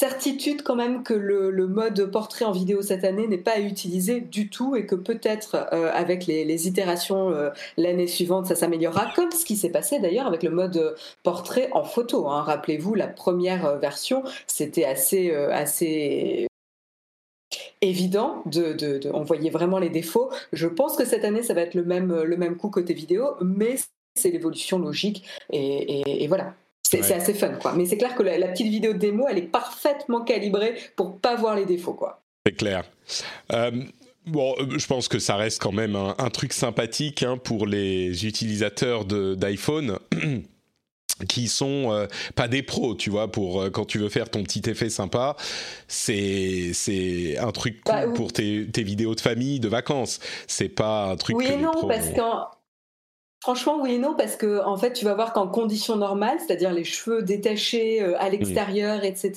[0.02, 4.50] certitude quand même que le, mode portrait en vidéo cette année n'est pas utilisé du
[4.50, 9.44] tout et que peut-être euh, avec les, itérations euh, l'année suivante ça s'améliorera comme ce
[9.44, 12.26] qui s'est passé d'ailleurs avec le mode portrait en photo.
[12.26, 12.42] Hein.
[12.42, 16.48] Rappelez-vous la première euh, version c'était assez assez
[17.80, 20.30] évident, de, on voyait vraiment les défauts.
[20.52, 23.36] Je pense que cette année, ça va être le même, le même coup côté vidéo,
[23.40, 23.76] mais
[24.14, 25.24] c'est l'évolution logique.
[25.50, 26.54] et, voilà,
[27.00, 27.72] c'est assez fun, quoi.
[27.74, 31.36] Mais c'est clair que la, petite vidéo de démo, elle est parfaitement calibrée pour pas
[31.36, 32.22] voir les défauts, quoi.
[32.44, 32.84] C'est clair.
[33.52, 33.70] Euh,
[34.26, 38.26] bon, euh, je pense que ça reste quand même un, truc sympathique hein, pour les
[38.26, 39.98] utilisateurs d'iPhone.
[41.28, 44.68] qui sont euh, pas des pros, tu vois, pour quand tu veux faire ton petit
[44.68, 45.36] effet sympa,
[45.86, 50.18] c'est c'est un truc bah, cool pour tes, tes, vidéos de famille, de vacances.
[50.48, 51.36] C'est pas un truc.
[51.36, 52.48] Oui et non, parce qu'en
[53.42, 56.72] Franchement, oui et non, parce que en fait, tu vas voir qu'en conditions normales, c'est-à-dire
[56.72, 59.32] les cheveux détachés euh, à l'extérieur, etc.,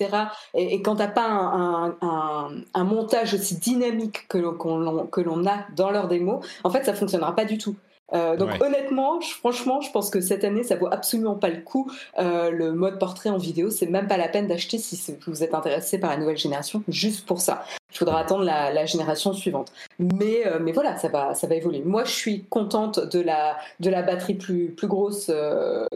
[0.53, 6.41] et, quand tu n'as pas un, montage aussi dynamique que l'on a dans leur démo,
[6.63, 7.75] en fait, ça fonctionnera pas du tout.
[8.13, 11.91] Euh, donc honnêtement, franchement, je pense que cette année, ça vaut absolument pas le coup.
[12.19, 15.53] Euh, le mode portrait en vidéo, c'est même pas la peine d'acheter si vous êtes
[15.53, 17.63] intéressé par la nouvelle génération, juste pour ça.
[17.91, 19.71] Il faudra attendre la, génération suivante.
[19.99, 21.81] Mais, euh, mais voilà, ça va, ça va évoluer.
[21.83, 25.31] Moi, je suis contente de la, de la batterie plus, plus grosse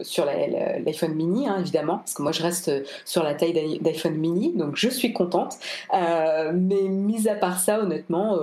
[0.02, 2.72] sur l'iPhone mini, hein, évidemment, parce que moi, je reste
[3.04, 5.58] sur la taille d'iPhone mini, donc je suis contente.
[5.92, 8.38] mais mis à part ça, honnêtement,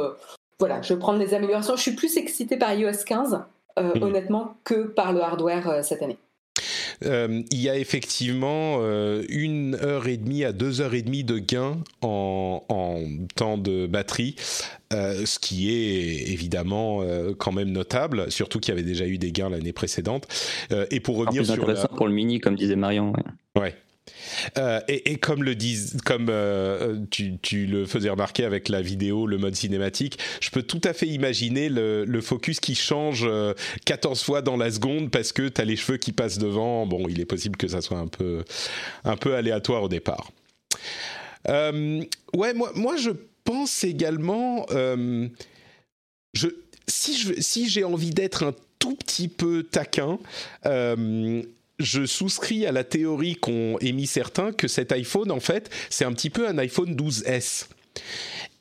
[0.60, 1.76] voilà, je vais prendre les améliorations.
[1.76, 3.44] Je suis plus excitée par iOS 15
[3.78, 4.04] euh, hmm.
[4.04, 6.18] honnêtement, que par le hardware euh, cette année.
[7.06, 8.80] Euh, il y a effectivement
[9.30, 12.64] une heure et demie à deux heures et demie de gain en,
[13.36, 14.36] temps de batterie,
[14.90, 17.04] ce qui est évidemment
[17.38, 20.28] quand même notable, surtout qu'il y avait déjà eu des gains l'année précédente.
[20.90, 23.14] et pour revenir plus intéressant pour le mini, comme disait Marion.
[23.56, 23.76] ouais.
[24.58, 29.38] Euh, et, comme le disent, comme euh, tu, le faisais remarquer avec la vidéo, le
[29.38, 33.28] mode cinématique, je peux tout à fait imaginer le, focus qui change
[33.86, 36.86] 14 euh, fois dans la seconde parce que tu as les cheveux qui passent devant.
[36.86, 38.44] Bon, il est possible que ça soit un peu,
[39.04, 40.32] un peu aléatoire au départ.
[41.48, 43.12] ouais, moi, moi je
[43.44, 44.66] pense également,
[46.34, 46.48] je,
[46.88, 50.20] si j'ai si envie d'être un tout petit peu taquin,
[51.80, 56.14] je souscris à la théorie qu'ont émis certains que cet iPhone, en fait, c'est un
[56.14, 57.68] petit peu un iPhone 12S.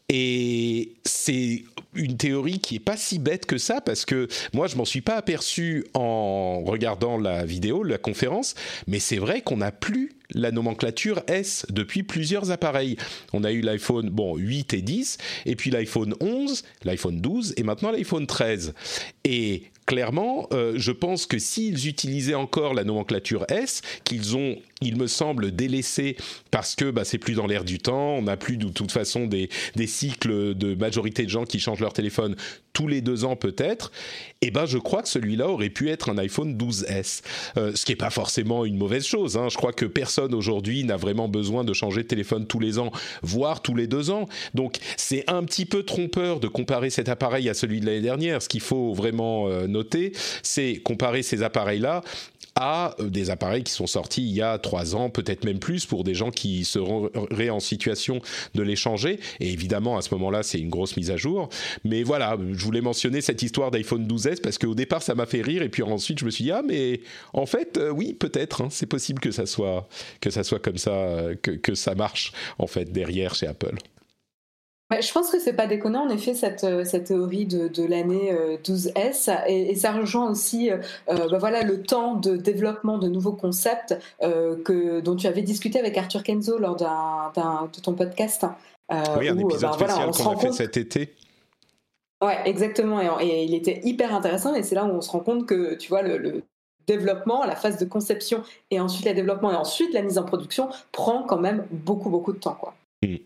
[0.09, 4.77] Et c'est une théorie qui est pas si bête que ça parce que moi je
[4.77, 8.55] m'en suis pas aperçu en regardant la vidéo, la conférence,
[8.87, 12.97] mais c'est vrai qu'on n'a plus la nomenclature S depuis plusieurs appareils.
[13.33, 17.65] On a eu l'iPhone bon 8 et 10 et puis l'iPhone 11, l'iPhone 12 et
[17.65, 18.75] maintenant l'iPhone 13.
[19.25, 24.97] Et clairement, euh, je pense que s'ils utilisaient encore la nomenclature S, qu'ils ont, il
[24.97, 26.17] me semble, délaissé
[26.51, 29.27] parce que bah, c'est plus dans l'air du temps, on n'a plus de toute façon
[29.27, 32.37] des, des cycles de majorité de gens qui changent leur téléphone
[32.77, 33.91] tous les deux ans peut-être,
[34.43, 37.23] eh ben je crois que celui-là aurait pu être un iPhone 12S,
[37.57, 39.39] euh, ce qui n'est pas forcément une mauvaise chose.
[39.39, 39.49] Hein.
[39.49, 42.93] Je crois que personne aujourd'hui n'a vraiment besoin de changer de téléphone tous les ans,
[43.23, 44.29] voire tous les deux ans.
[44.53, 48.43] Donc c'est un petit peu trompeur de comparer cet appareil à celui de l'année dernière.
[48.43, 50.13] Ce qu'il faut vraiment euh, noter,
[50.43, 52.03] c'est comparer ces appareils-là
[52.57, 56.05] à des appareils qui sont sortis il y a trois ans, peut-être même plus, pour
[56.05, 58.21] des gens qui seraient en situation
[58.55, 59.21] de les changer.
[59.41, 61.49] Et évidemment, à ce moment-là, c'est une grosse mise à jour.
[61.85, 65.43] Mais voilà, je voulais mentionner cette histoire d'iPhone 12S parce qu'au départ, ça m'a fait
[65.43, 67.01] rire, et puis ensuite, je me suis dit, ah, mais
[67.33, 69.89] en fait, euh, oui, peut-être, hein, c'est possible que ça soit,
[70.21, 73.77] que ça soit comme ça, euh, que, que ça marche, en fait, derrière chez Apple
[74.91, 78.33] je pense que c'est pas déconnant en effet cette, euh, cette théorie de, de l'année
[78.63, 83.33] 12S euh, et, ça rejoint aussi euh, bah voilà, le temps de développement de nouveaux
[83.33, 88.47] concepts que, dont tu avais discuté avec Arthur Kenzo lors de ton podcast.
[89.19, 91.15] oui, un épisode bah, spécial qu'on a fait cet été.
[92.25, 93.21] Ouais, exactement.
[93.21, 95.89] Et, il était hyper intéressant et c'est là où on se rend compte que tu
[95.89, 96.43] vois le,
[96.87, 100.69] développement, la phase de conception et ensuite le développement et ensuite la mise en production
[100.93, 102.75] prend quand même beaucoup beaucoup de temps quoi.
[103.03, 103.17] Mm.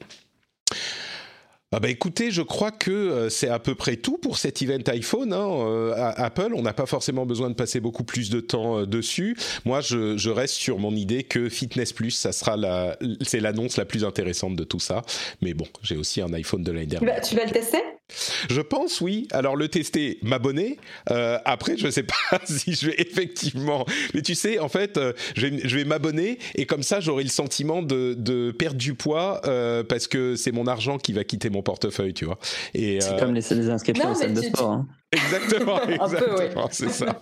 [1.72, 4.82] Ah bah écoutez, je crois que euh, c'est à peu près tout pour cet event
[4.88, 5.32] iPhone.
[5.32, 8.80] Hein, euh, à Apple, on n'a pas forcément besoin de passer beaucoup plus de temps
[8.80, 9.36] euh, dessus.
[9.64, 13.76] Moi, je, je, reste sur mon idée que Fitness Plus, ça sera la, c'est l'annonce
[13.76, 15.02] la plus intéressante de tout ça.
[15.42, 17.20] Mais bon, j'ai aussi un iPhone de l'année dernière.
[17.20, 17.78] Tu vas, le tester?
[18.48, 19.28] Je pense oui.
[19.32, 20.78] Alors le tester, m'abonner.
[21.10, 23.86] Euh, après, je ne sais pas si je vais effectivement.
[24.14, 24.98] Mais tu sais, en fait,
[25.36, 28.94] je vais, je vais m'abonner et comme ça, j'aurai le sentiment de, de, perdre du
[28.94, 32.38] poids euh, parce que c'est mon argent qui va quitter mon portefeuille, tu vois.
[32.74, 34.70] Et c'est comme les, les inscriptions aux salles de sport.
[34.70, 34.86] Hein.
[35.12, 37.18] Exactement, exactement, c'est ça.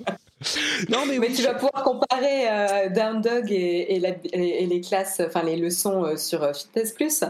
[0.90, 5.42] Non, mais, mais tu vas pouvoir comparer euh, Down Dog et, et, les classes, enfin
[5.42, 7.24] les leçons sur Fitness Plus.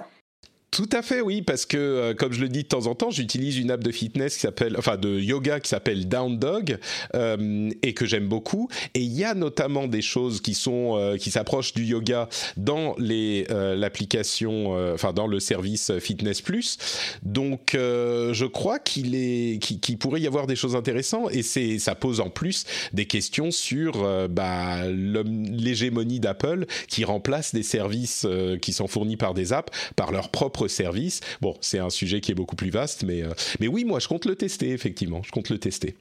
[0.70, 3.10] Tout à fait, oui, parce que euh, comme je le dis de temps en temps,
[3.10, 6.78] j'utilise une app de fitness qui s'appelle, enfin de yoga qui s'appelle Down Dog
[7.14, 8.68] euh, et que j'aime beaucoup.
[8.92, 12.94] Et il y a notamment des choses qui sont euh, qui s'approchent du yoga dans
[12.98, 16.76] les l'application, enfin dans le service Fitness Plus.
[17.22, 21.94] Donc, je crois qu'il est, qu'il pourrait y avoir des choses intéressantes et c'est ça
[21.94, 28.26] pose en plus des questions sur bah, l'hégémonie d'Apple qui remplace des services
[28.60, 31.20] qui sont fournis par des apps par leur propre service.
[31.40, 34.08] Bon, c'est un sujet qui est beaucoup plus vaste, mais, euh, mais oui, moi, je
[34.08, 35.22] compte le tester, effectivement.
[35.22, 35.94] Je compte le tester.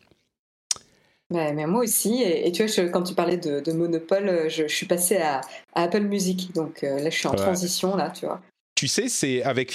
[1.30, 5.18] mais moi aussi, et, tu vois, quand tu parlais de, monopole, euh, je, suis passé
[5.18, 5.42] à,
[5.74, 8.42] Apple Music, donc euh, là je suis en transition, là, tu vois.
[8.76, 9.72] Tu sais, c'est avec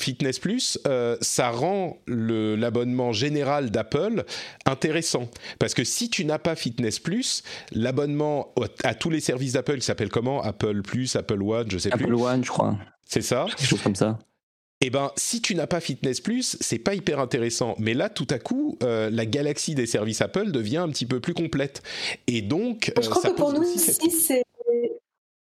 [0.00, 0.78] Fitness Plus,
[1.20, 4.24] ça rend l'abonnement général d'Apple
[4.64, 5.28] intéressant.
[5.58, 9.82] Parce que si tu n'as pas Fitness Plus, l'abonnement à tous les services d'Apple qui
[9.82, 10.42] s'appellent comment?
[10.42, 12.04] Apple Plus, Apple One, je sais plus.
[12.04, 12.78] Apple One, je crois.
[13.08, 14.18] C'est ça Quelque chose comme ça.
[14.80, 17.74] Eh ben, si tu n'as pas Fitness Plus, c'est pas hyper intéressant.
[17.78, 21.18] Mais là, tout à coup, euh, la galaxie des services Apple devient un petit peu
[21.18, 21.82] plus complète.
[22.28, 23.78] Et donc, je euh, crois que pour nous, si
[24.10, 24.44] c'est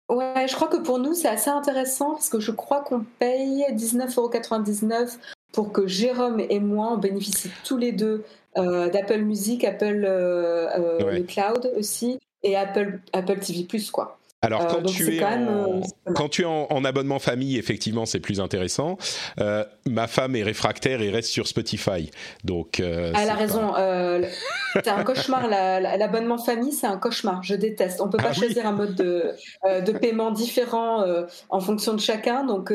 [0.10, 3.66] Ouais, je crois que pour nous, c'est assez intéressant parce que je crois qu'on paye
[3.74, 5.18] 19,99€
[5.52, 8.24] pour que Jérôme et moi, on bénéficie tous les deux
[8.58, 14.18] euh, d'Apple Music, Apple le Cloud aussi, et Apple, Apple TV+, quoi.
[14.48, 15.82] Alors euh, quand, tu es en, euh,
[16.16, 18.98] quand tu es en, abonnement famille, effectivement, c'est plus intéressant.
[19.42, 22.10] Euh, ma femme est réfractaire et reste sur Spotify,
[22.46, 22.80] donc.
[22.80, 23.74] elle a raison.
[24.74, 25.50] c'est un cauchemar.
[25.50, 27.44] L'abonnement famille, c'est un cauchemar.
[27.44, 28.00] Je déteste.
[28.00, 29.34] On peut pas ah choisir un mode de,
[29.66, 31.06] de paiement différent
[31.50, 32.46] en fonction de chacun.
[32.46, 32.72] Donc,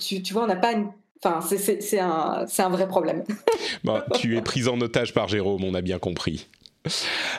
[0.00, 0.88] tu, tu vois, on n'a pas une
[1.24, 3.22] Enfin, c'est un, un, vrai problème.
[4.20, 6.48] Tu es prise en otage par Jérôme, on a bien compris.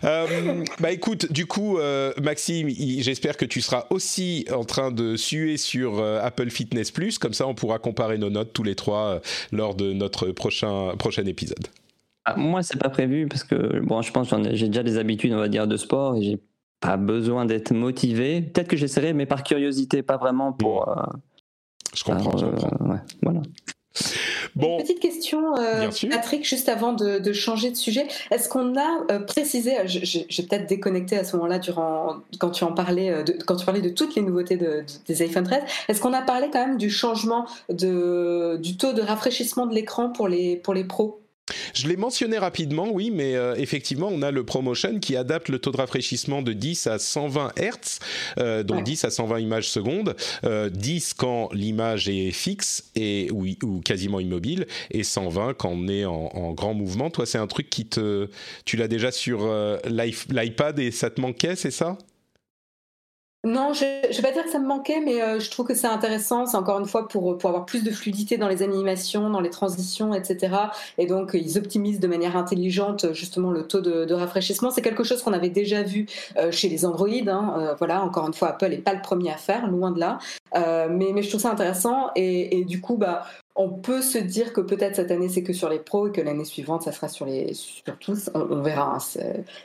[0.03, 5.15] Euh, bah écoute, du coup, euh, Maxime, j'espère que tu seras aussi en train de
[5.15, 8.75] suer sur euh, Apple Fitness Plus, comme ça on pourra comparer nos notes tous les
[8.75, 9.19] trois
[9.51, 11.67] lors de notre prochain, prochain épisode.
[12.25, 15.34] Ah, moi, c'est pas prévu parce que bon, je pense que j'ai déjà des habitudes,
[15.34, 16.39] on va dire, de sport et j'ai
[16.79, 18.41] pas besoin d'être motivé.
[18.41, 20.89] Peut-être que j'essaierai, mais par curiosité, pas vraiment pour.
[21.93, 22.38] je comprends.
[22.38, 22.99] je comprends.
[23.21, 23.41] voilà.
[24.56, 28.08] Bon, Une petite question, euh, Patrick, juste avant de, changer de sujet.
[28.32, 32.73] Est-ce qu'on a euh, précisé, j'ai peut-être déconnecté à ce moment-là durant quand tu en
[32.73, 34.58] parlais, euh, de, quand tu parlais de toutes les nouveautés
[35.08, 35.63] des iPhone 13.
[35.88, 40.10] Est-ce qu'on a parlé quand même du changement de, du taux de rafraîchissement de l'écran
[40.10, 41.22] pour les pour les pros?
[41.73, 45.60] Je l'ai mentionné rapidement, oui, mais euh, effectivement, on a le ProMotion qui adapte le
[45.60, 47.99] taux de rafraîchissement de 10 à 120 Hz,
[48.38, 53.45] euh, donc 10 à 120 images secondes, 10 euh, quand l'image est fixe et ou,
[53.63, 57.10] ou, quasiment immobile, et 120 quand on est en, grand mouvement.
[57.10, 58.29] Toi, c'est un truc qui te,
[58.65, 59.49] tu l'as déjà sur
[59.86, 61.97] l'iPad et ça te manquait, c'est ça?
[63.45, 65.75] Non, je ne vais pas dire que ça me manquait, mais euh, je trouve que
[65.75, 66.45] c'est intéressant.
[66.45, 69.49] C'est encore une fois pour, pour avoir plus de fluidité dans les animations, dans les
[69.49, 70.56] transitions, etc.
[70.97, 74.71] Et donc, ils optimisent de manière intelligente justement le taux de, rafraîchissement.
[74.71, 76.06] C'est quelque chose qu'on avait déjà vu
[76.38, 77.10] euh, chez les Android.
[77.10, 77.56] Hein.
[77.58, 80.19] Euh, voilà, encore une fois, Apple n'est pas le premier à faire, loin de là.
[80.56, 82.12] mais, mais je trouve ça intéressant.
[82.15, 85.53] Et, et du coup, bah, on peut se dire que peut-être cette année c'est que
[85.53, 88.29] sur les pros et que l'année suivante ça sera sur les sur tous.
[88.33, 88.97] On, verra.
[88.97, 89.21] Hein.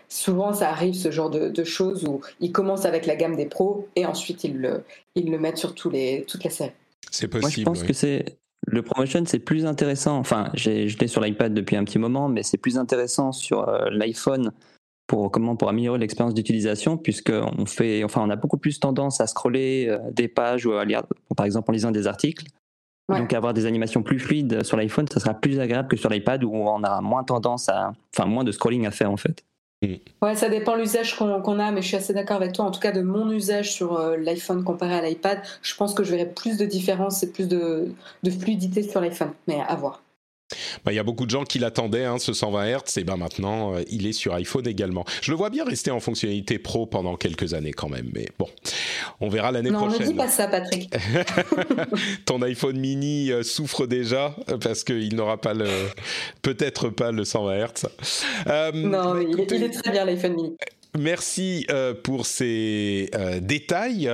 [0.09, 3.89] Souvent ça arrive ce genre de, choses où ils commencent avec la gamme des pros
[3.97, 6.73] et ensuite ils le, ils le mettent sur tous les, toute la série.
[7.11, 7.65] C'est possible.
[7.65, 10.19] Moi je pense que c'est le promotion c'est plus intéressant.
[10.19, 13.89] Enfin, je l'ai sur l'iPad depuis un petit moment, mais c'est plus intéressant sur euh,
[13.91, 14.53] l'iPhone
[15.07, 19.23] pour comment pour améliorer l'expérience d'utilisation puisque on fait enfin on a beaucoup plus tendance
[19.23, 21.03] à scroller euh, des pages ou à lire
[21.35, 22.45] par exemple en lisant des articles
[23.09, 26.45] donc avoir des animations plus fluides sur l'iPhone, ça sera plus agréable que sur l'iPad
[26.45, 29.45] où on a moins tendance à, enfin moins de scrolling à faire en fait.
[29.83, 29.95] Mm.
[30.23, 32.65] Ouais, ça dépend l'usage qu'on a, mais je suis assez d'accord avec toi.
[32.65, 36.03] En tout cas, de mon usage sur euh, l'iPhone comparé à l'iPad, je pense que
[36.03, 37.93] je verrai plus de différence et plus de,
[38.23, 39.33] de fluidité sur l'iPhone.
[39.47, 40.03] Mais à voir.
[40.85, 43.17] Bah, il y a beaucoup de gens qui l'attendaient, hein, ce 120 Hz, et ben
[43.17, 45.05] maintenant, euh, il est sur iPhone également.
[45.21, 48.49] Je le vois bien rester en fonctionnalité pro pendant quelques années quand même, mais bon,
[49.21, 49.99] on verra l'année prochaine.
[50.01, 50.91] Non, ne dis pas ça, Patrick.
[52.25, 55.69] Ton iPhone mini euh, souffre déjà parce qu'il n'aura pas le,
[56.43, 57.87] peut-être pas le 120 Hz.
[58.75, 60.57] non, il, il, est très bien l'iPhone mini.
[60.99, 64.11] Merci euh, pour ces euh, détails.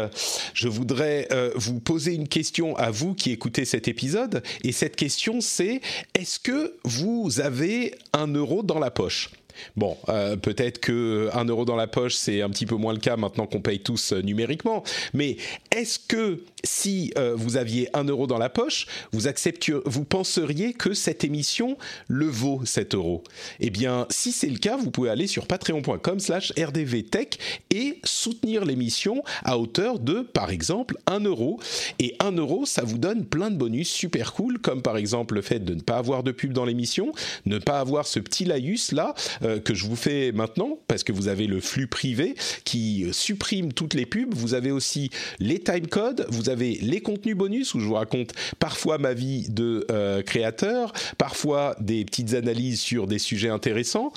[0.53, 4.43] Je voudrais euh, vous poser une question à vous qui écoutez cet épisode.
[4.62, 5.80] Et cette question, c'est
[6.14, 9.30] est-ce que vous avez un euro dans la poche?
[9.76, 12.98] Bon, euh, peut-être que un euro dans la poche, c'est un petit peu moins le
[12.98, 14.82] cas maintenant qu'on paye tous euh, numériquement.
[15.12, 15.36] Mais
[15.70, 20.72] est-ce que si euh, vous aviez un euro dans la poche, vous accepteriez, vous penseriez
[20.72, 21.76] que cette émission
[22.09, 23.22] le vaut cet euro?
[23.61, 27.38] Eh bien, si c'est le cas, vous pouvez aller sur patreon.com/rdvtech
[27.70, 31.61] et soutenir l'émission à hauteur de, par exemple, un euro.
[31.98, 35.42] Et un euro, ça vous donne plein de bonus super cool, comme par exemple le
[35.42, 37.12] fait de ne pas avoir de pub dans l'émission,
[37.46, 39.14] ne pas avoir ce petit laïus là
[39.45, 42.34] euh, que je vous fais maintenant, parce que vous avez le flux privé
[42.64, 44.34] qui supprime toutes les pubs.
[44.34, 48.99] Vous avez aussi les timecodes, vous avez les contenus bonus où je vous raconte parfois
[48.99, 54.12] ma vie de euh, créateur, parfois des petites analyses sur des sujets intéressants.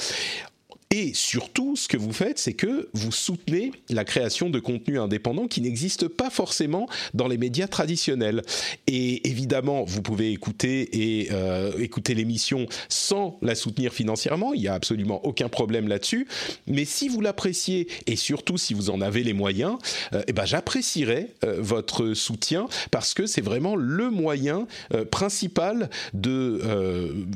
[0.89, 5.47] Et surtout, ce que vous faites, c'est que vous soutenez la création de contenus indépendants
[5.47, 8.41] qui n'existent pas forcément dans les médias traditionnels.
[8.87, 14.53] Et évidemment, vous pouvez écouter et euh, écouter l'émission sans la soutenir financièrement.
[14.53, 16.25] Il n'y a absolument aucun problème là-dessus.
[16.67, 19.77] Mais si vous l'appréciez et surtout si vous en avez les moyens,
[20.13, 24.67] euh, eh ben j'apprécierais euh, votre soutien parce que c'est vraiment le moyen
[25.11, 26.61] principal de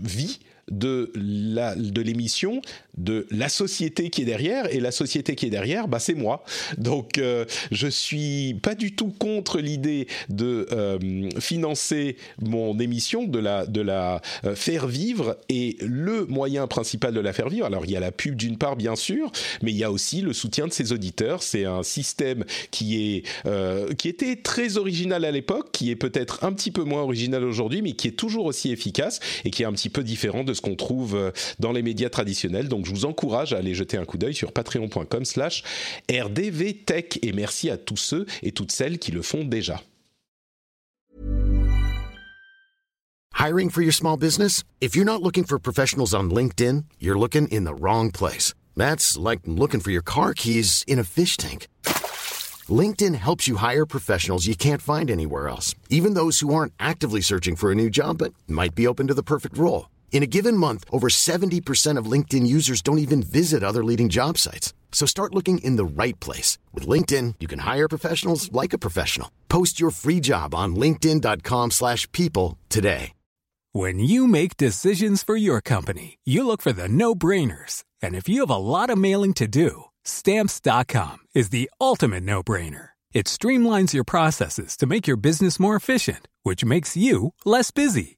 [0.03, 0.39] vie
[0.71, 2.61] de l'émission
[2.97, 6.43] de la société qui est derrière et la société qui est derrière bah c'est moi.
[6.77, 13.39] Donc euh, je suis pas du tout contre l'idée de euh, financer mon émission de
[13.39, 17.85] la de la euh, faire vivre et le moyen principal de la faire vivre alors
[17.85, 19.31] il y a la pub d'une part bien sûr
[19.61, 21.43] mais il y a aussi le soutien de ses auditeurs.
[21.43, 23.23] C'est un système qui est
[23.97, 27.81] qui était très original à l'époque qui est peut-être un petit peu moins original aujourd'hui
[27.81, 30.61] mais qui est toujours aussi efficace et qui est un petit peu différent de ce
[30.61, 32.67] qu'on trouve dans les médias traditionnels.
[32.67, 35.63] Donc je vous encourage à aller jeter un coup d'œil sur patreon.com slash
[36.11, 39.81] rdvtech et merci à tous ceux et toutes celles qui le font déjà.
[43.33, 44.63] Hiring for your small business?
[44.81, 48.53] If you're not looking for professionals on LinkedIn, you're looking in the wrong place.
[48.77, 51.67] That's like looking for your car keys in a fish tank.
[52.69, 57.21] LinkedIn helps you hire professionals you can't find anywhere else, even those who aren't actively
[57.21, 59.89] searching for a new job but might be open to the perfect role.
[60.11, 64.37] In a given month, over 70% of LinkedIn users don't even visit other leading job
[64.37, 64.73] sites.
[64.91, 66.59] So start looking in the right place.
[66.73, 69.31] With LinkedIn, you can hire professionals like a professional.
[69.49, 73.13] Post your free job on linkedin.com slash people today.
[73.73, 77.85] When you make decisions for your company, you look for the no-brainers.
[78.01, 82.89] And if you have a lot of mailing to do, stamps.com is the ultimate no-brainer.
[83.13, 88.17] It streamlines your processes to make your business more efficient, which makes you less busy.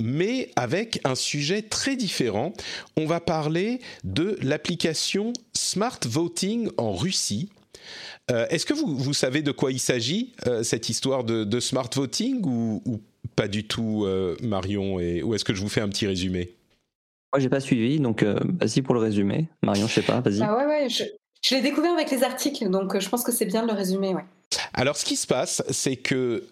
[0.00, 2.52] mais avec un sujet très différent.
[2.96, 7.50] On va parler de l'application Smart Voting en Russie.
[8.28, 13.00] Est-ce que vous, vous, savez de quoi il s'agit, cette histoire de, smart voting, ou,
[13.34, 14.06] pas du tout,
[14.40, 16.54] Marion et, Ou est-ce que je vous fais un petit résumé?
[17.32, 19.48] Moi, j'ai pas suivi, donc vas-y pour le résumé.
[19.64, 20.42] Marion, je sais pas, vas-y.
[20.42, 21.02] Ah ouais, ouais, je,
[21.42, 24.14] je l'ai découvert avec les articles, donc je pense que c'est bien de le résumer,
[24.14, 24.24] ouais.
[24.74, 26.46] Alors, ce qui se passe, c'est que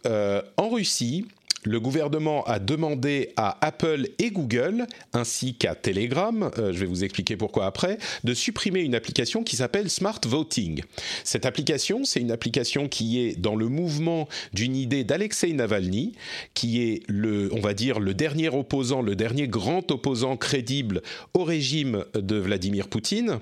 [0.57, 1.27] en Russie,
[1.69, 7.05] le gouvernement a demandé à Apple et Google, ainsi qu'à Telegram, euh, je vais vous
[7.05, 10.83] expliquer pourquoi après, de supprimer une application qui s'appelle Smart Voting.
[11.25, 16.15] Cette application, c'est une application qui est dans le mouvement d'une idée d'Alexei Navalny,
[16.55, 21.03] qui est le, on va dire, le dernier opposant, le dernier grand opposant crédible
[21.35, 23.41] au régime de Vladimir Poutine.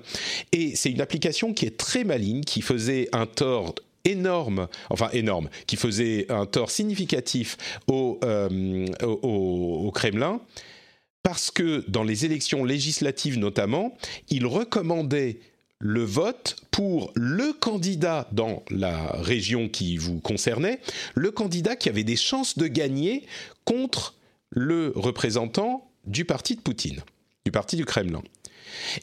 [0.51, 3.73] Et c'est une application qui est très maligne, qui faisait un tort
[4.05, 10.41] énorme, enfin énorme, qui faisait un tort significatif au, euh, au, Kremlin,
[11.23, 13.97] parce que dans les élections législatives notamment,
[14.29, 15.39] il recommandait
[15.79, 20.79] le vote pour le candidat dans la région qui vous concernait,
[21.15, 23.25] le candidat qui avait des chances de gagner
[23.65, 24.15] contre
[24.49, 27.03] le représentant du parti de Poutine,
[27.45, 28.23] du parti du Kremlin.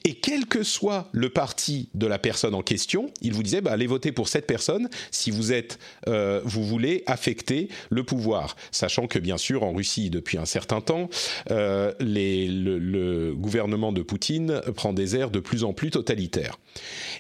[0.05, 3.73] Et quel que soit le parti de la personne en question, il vous disait bah,
[3.73, 9.07] allez voter pour cette personne si vous êtes, euh, vous voulez affecter le pouvoir, sachant
[9.07, 11.09] que bien sûr en Russie depuis un certain temps,
[11.51, 16.59] euh, le, gouvernement de Poutine prend des airs de plus en plus totalitaires.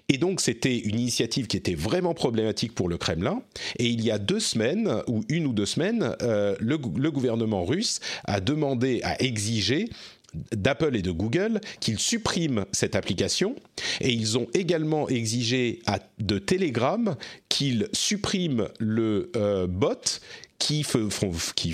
[0.09, 3.43] Et donc c'était une initiative qui était vraiment problématique pour le Kremlin.
[3.79, 7.65] Et il y a deux semaines ou une ou deux semaines, euh, le, le gouvernement
[7.65, 9.89] russe a demandé, a exigé
[10.53, 13.57] d'Apple et de Google qu'ils suppriment cette application
[14.01, 15.81] et ils ont également exigé
[16.19, 17.17] de Telegram
[17.49, 20.21] qu'ils suppriment le euh, bot
[20.59, 20.83] qui,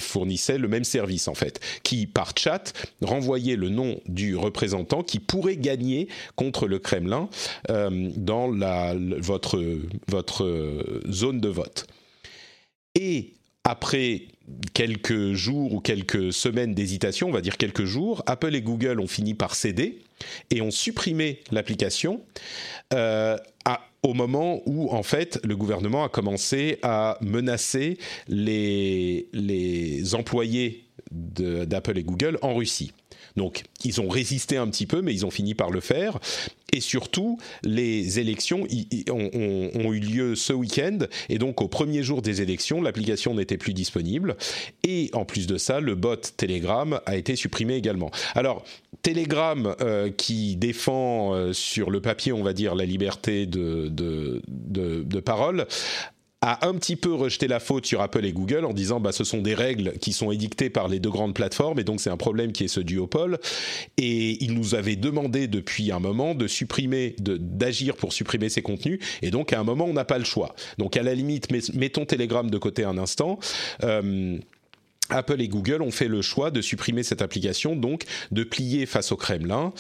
[0.01, 5.21] fournissait le même service en fait, qui par chat renvoyait le nom du représentant qui
[5.21, 7.29] pourrait gagner contre le Kremlin
[7.71, 8.51] euh, dans
[9.21, 9.63] votre,
[10.09, 11.87] votre euh, zone de vote.
[12.99, 13.35] Et
[13.65, 14.23] après
[14.75, 19.07] quelques jours ou quelques semaines d'hésitation, on va dire quelques jours, Apple et Google ont
[19.07, 20.01] fini par céder
[20.51, 22.23] et ont supprimé l'application
[22.93, 23.37] euh,
[24.03, 27.99] au moment où en fait le gouvernement a commencé à menacer
[28.29, 32.93] les, les employés d'Apple et Google en Russie.
[33.37, 36.18] Donc ils ont résisté un petit peu, mais ils ont fini par le faire.
[36.72, 38.66] Et surtout, les élections
[39.11, 43.74] ont, eu lieu ce week-end, et donc au premier jour des élections, l'application n'était plus
[43.74, 44.37] disponible.
[44.85, 48.11] Et en plus de ça, le bot Telegram a été supprimé également.
[48.35, 48.64] Alors,
[49.03, 54.41] Telegram, euh, qui défend euh, sur le papier, on va dire, la liberté de,
[55.24, 55.66] parole,
[56.43, 59.24] a un petit peu rejeté la faute sur Apple et Google en disant bah ce
[59.24, 62.16] sont des règles qui sont édictées par les deux grandes plateformes et donc c'est un
[62.16, 63.38] problème qui est ce duopole.
[63.99, 69.01] Et il nous avait demandé depuis un moment de supprimer d'agir pour supprimer ces contenus
[69.20, 70.55] et donc à un moment on n'a pas le choix.
[70.78, 73.38] Donc à la limite mettons Telegram de côté un instant.
[73.84, 74.38] Euh,
[75.11, 79.13] Apple et Google ont fait le choix de supprimer cette application, donc de plier face
[79.13, 79.73] au Kremlin.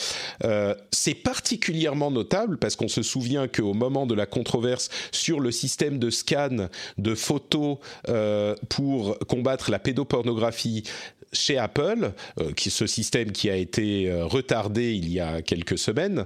[0.44, 5.50] Euh, c'est particulièrement notable parce qu'on se souvient qu'au moment de la controverse sur le
[5.50, 6.68] système de scan
[6.98, 7.78] de photos
[8.08, 10.84] euh, pour combattre la pédopornographie,
[11.32, 16.24] chez Apple, euh, ce système qui a été retardé il y a quelques semaines,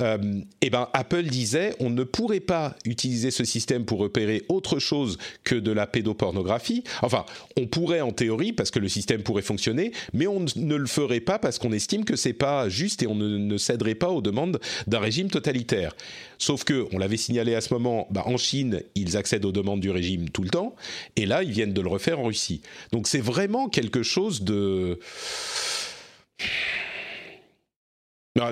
[0.00, 4.78] euh, eh ben Apple disait on ne pourrait pas utiliser ce système pour repérer autre
[4.78, 6.84] chose que de la pédopornographie.
[7.02, 7.24] Enfin,
[7.56, 11.20] on pourrait en théorie parce que le système pourrait fonctionner, mais on ne le ferait
[11.20, 14.60] pas parce qu'on estime que c'est pas juste et on ne, céderait pas aux demandes
[14.86, 15.94] d'un régime totalitaire.
[16.38, 19.80] Sauf que, on l'avait signalé à ce moment, bah, en Chine, ils accèdent aux demandes
[19.80, 20.74] du régime tout le temps,
[21.16, 22.60] et là, ils viennent de le refaire en Russie.
[22.92, 24.98] Donc c'est vraiment quelque chose de...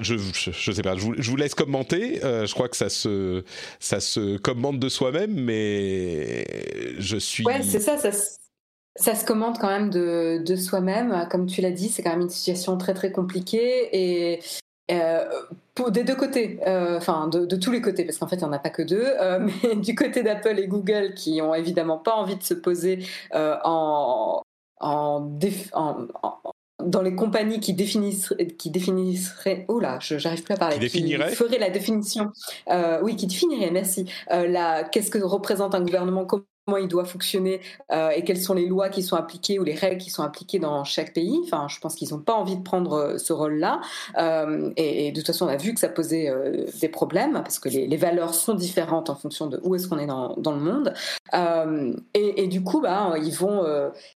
[0.03, 2.25] je, je, sais pas, je vous, laisse commenter.
[2.25, 3.45] Euh, je crois que ça se,
[3.81, 6.45] ça se commente de soi-même, mais
[6.99, 7.45] je suis.
[7.45, 8.11] Ouais, c'est ça, ça,
[8.97, 11.27] ça, se commente quand même de, de soi-même.
[11.31, 13.89] Comme tu l'as dit, c'est quand même une situation très très compliquée.
[13.93, 14.41] Et
[14.91, 15.25] euh,
[15.75, 18.45] pour des deux côtés, euh, enfin de, tous les côtés, parce qu'en fait il n'y
[18.45, 21.99] en a pas que deux, euh, mais du côté d'Apple et Google qui ont évidemment
[21.99, 24.43] pas envie de se poser en,
[24.81, 25.31] en,
[26.85, 31.17] dans les compagnies qui définisseraient, qui définisseraient, oh là, j'arrive plus à parler, qui, qui
[31.17, 32.31] feraient la définition,
[33.03, 37.61] oui, qui définiraient, merci, la, qu'est-ce que représente un gouvernement, comment comment il doit fonctionner
[37.93, 40.59] euh, et quelles sont les lois qui sont appliquées ou les règles qui sont appliquées
[40.59, 41.39] dans chaque pays.
[41.45, 43.81] Enfin, je pense qu'ils n'ont pas envie de prendre euh, ce rôle-là.
[44.19, 46.33] Euh, et, de toute façon, on a vu que ça posait
[46.81, 50.07] des problèmes parce que les, valeurs sont différentes en fonction de où est-ce qu'on est
[50.07, 50.95] dans, le monde.
[52.15, 53.65] Et, du coup, bah, ils vont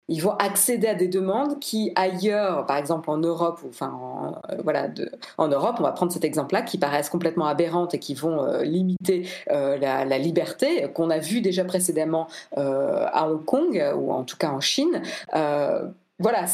[0.09, 4.41] ils vont accéder à des demandes qui ailleurs, par exemple en Europe ou enfin en,
[4.63, 4.89] voilà
[5.37, 9.29] en Europe, on va prendre cet exemple-là, qui paraissent complètement aberrantes et qui vont limiter
[9.49, 14.51] la, la liberté qu'on a vu déjà précédemment à Hong Kong ou en tout cas
[14.51, 15.03] en Chine.
[15.35, 15.89] Euh,
[16.21, 16.47] voilà,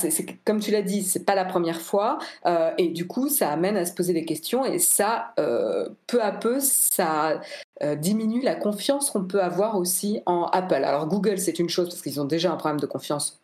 [0.45, 3.79] comme tu l'as dit, c'est pas la première fois, euh, et du coup, ça amène
[3.79, 5.33] à se poser des questions, et ça,
[6.07, 7.41] peu à peu, ça
[7.97, 10.85] diminue la confiance qu'on peut avoir aussi en Apple.
[10.85, 13.41] Alors Google, c'est une chose parce qu'ils ont déjà un problème de confiance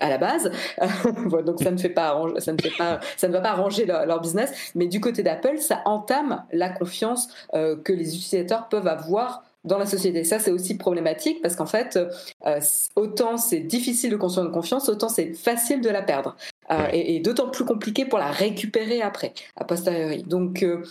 [0.00, 0.50] à la base,
[1.44, 4.20] donc ça ne fait pas, ça ne fait pas, ça ne va pas arranger leur
[4.20, 9.78] business, mais du côté d'Apple, ça entame la confiance que les utilisateurs peuvent avoir dans
[9.78, 10.24] la société.
[10.24, 11.98] Ça, c'est aussi problématique parce qu'en fait,
[12.46, 12.60] euh,
[12.94, 16.36] autant c'est difficile de construire une confiance, autant c'est facile de la perdre.
[16.70, 20.22] Euh, et, d'autant plus compliqué pour la récupérer après, a posteriori.
[20.24, 20.82] Donc, euh,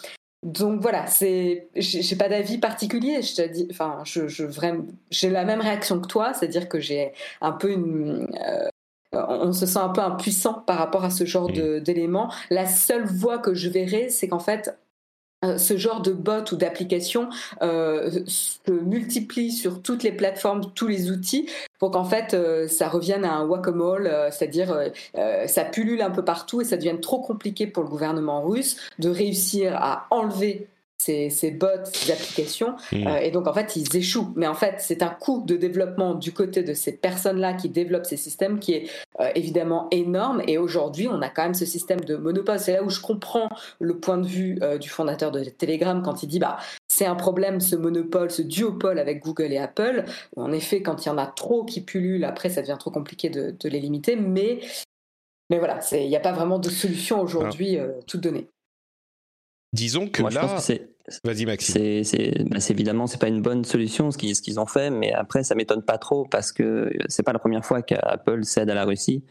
[0.43, 3.21] donc voilà, c'est, j'ai pas d'avis particulier.
[3.21, 6.79] Je te dis, enfin, je, je vraiment, j'ai la même réaction que toi, c'est-à-dire que
[6.79, 7.11] j'ai
[7.41, 8.27] un peu une,
[9.15, 12.31] on se sent un peu impuissant par rapport à ce genre d'éléments.
[12.49, 14.71] La seule voie que je verrai, c'est qu'en fait, euh,
[15.57, 17.29] ce genre de bot ou d'application
[17.61, 22.89] euh, se multiplie sur toutes les plateformes, tous les outils, pour qu'en fait euh, ça
[22.89, 24.77] revienne à un whack-a-mole, c'est-à-dire
[25.47, 29.09] ça pullule un peu partout et ça devienne trop compliqué pour le gouvernement russe de
[29.09, 30.67] réussir à enlever
[31.05, 32.75] ces, bots, ces applications.
[32.91, 33.07] Mm.
[33.07, 34.33] Euh, et donc, en fait, ils échouent.
[34.35, 38.05] Mais en fait, c'est un coût de développement du côté de ces personnes-là qui développent
[38.05, 38.89] ces systèmes qui est
[39.19, 40.41] euh, évidemment énorme.
[40.47, 42.59] Et aujourd'hui, on a quand même ce système de monopole.
[42.59, 43.49] C'est là où je comprends
[43.79, 47.15] le point de vue euh, du fondateur de Telegram quand il dit bah, c'est un
[47.15, 50.05] problème, ce monopole, ce duopole avec Google et Apple.
[50.35, 53.29] En effet, quand il y en a trop qui pullulent, après, ça devient trop compliqué
[53.29, 54.15] de, les limiter.
[54.15, 54.59] Mais,
[55.49, 57.77] mais voilà, il n'y a pas vraiment de solution aujourd'hui
[58.07, 58.47] toute donnée.
[59.73, 60.57] Disons que là.
[61.23, 62.03] Vas-y, Maxime.
[62.03, 65.43] C'est bah évidemment, c'est pas une bonne solution ce qu'ils qu'ils ont fait, mais après,
[65.43, 68.85] ça m'étonne pas trop parce que c'est pas la première fois qu'Apple cède à la
[68.85, 69.23] Russie.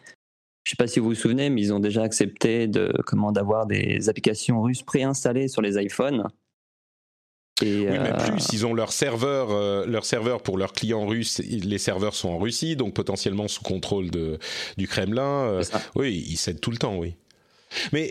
[0.64, 3.66] Je sais pas si vous vous souvenez, mais ils ont déjà accepté de comment d'avoir
[3.66, 6.28] des applications russes préinstallées sur les iPhones.
[7.62, 11.06] Et oui, mais euh, plus, ils ont leur serveur, euh, leur serveur pour leurs clients
[11.06, 11.38] russes.
[11.38, 14.38] Les serveurs sont en Russie, donc potentiellement sous contrôle de,
[14.76, 15.44] du Kremlin.
[15.46, 15.62] Euh,
[15.94, 17.14] oui, ils cèdent tout le temps, oui.
[17.92, 18.10] Mais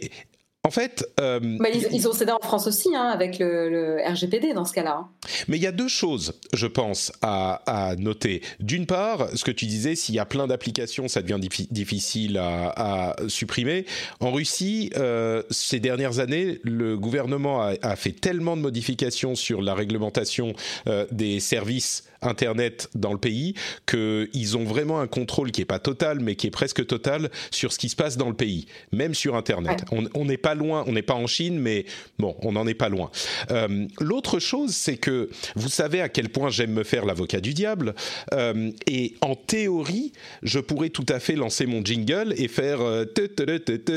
[0.65, 1.57] en fait, euh,
[1.91, 4.99] ils, ont cédé en France aussi hein, avec le, RGPD dans ce cas-là.
[5.01, 5.09] Hein.
[5.49, 8.41] Mais il y a deux choses, je pense, à, noter.
[8.61, 11.39] D'une part, ce que tu disais, s'il y a plein d'applications, ça devient
[11.69, 13.85] difficile à, supprimer.
[14.21, 19.73] En Russie, euh, ces dernières années, le gouvernement a, fait tellement de modifications sur la
[19.73, 20.53] réglementation
[20.87, 23.53] euh, des services Internet dans le pays,
[23.85, 27.73] qu'ils ont vraiment un contrôle qui est pas total, mais qui est presque total sur
[27.73, 29.85] ce qui se passe dans le pays, même sur Internet.
[29.91, 31.85] On n'est pas loin, on n'est pas en Chine, mais
[32.19, 33.11] bon, on n'en est pas loin.
[33.51, 37.53] Euh, l'autre chose, c'est que vous savez à quel point j'aime me faire l'avocat du
[37.53, 37.95] diable,
[38.33, 43.05] euh, et en théorie, je pourrais tout à fait lancer mon jingle et faire euh,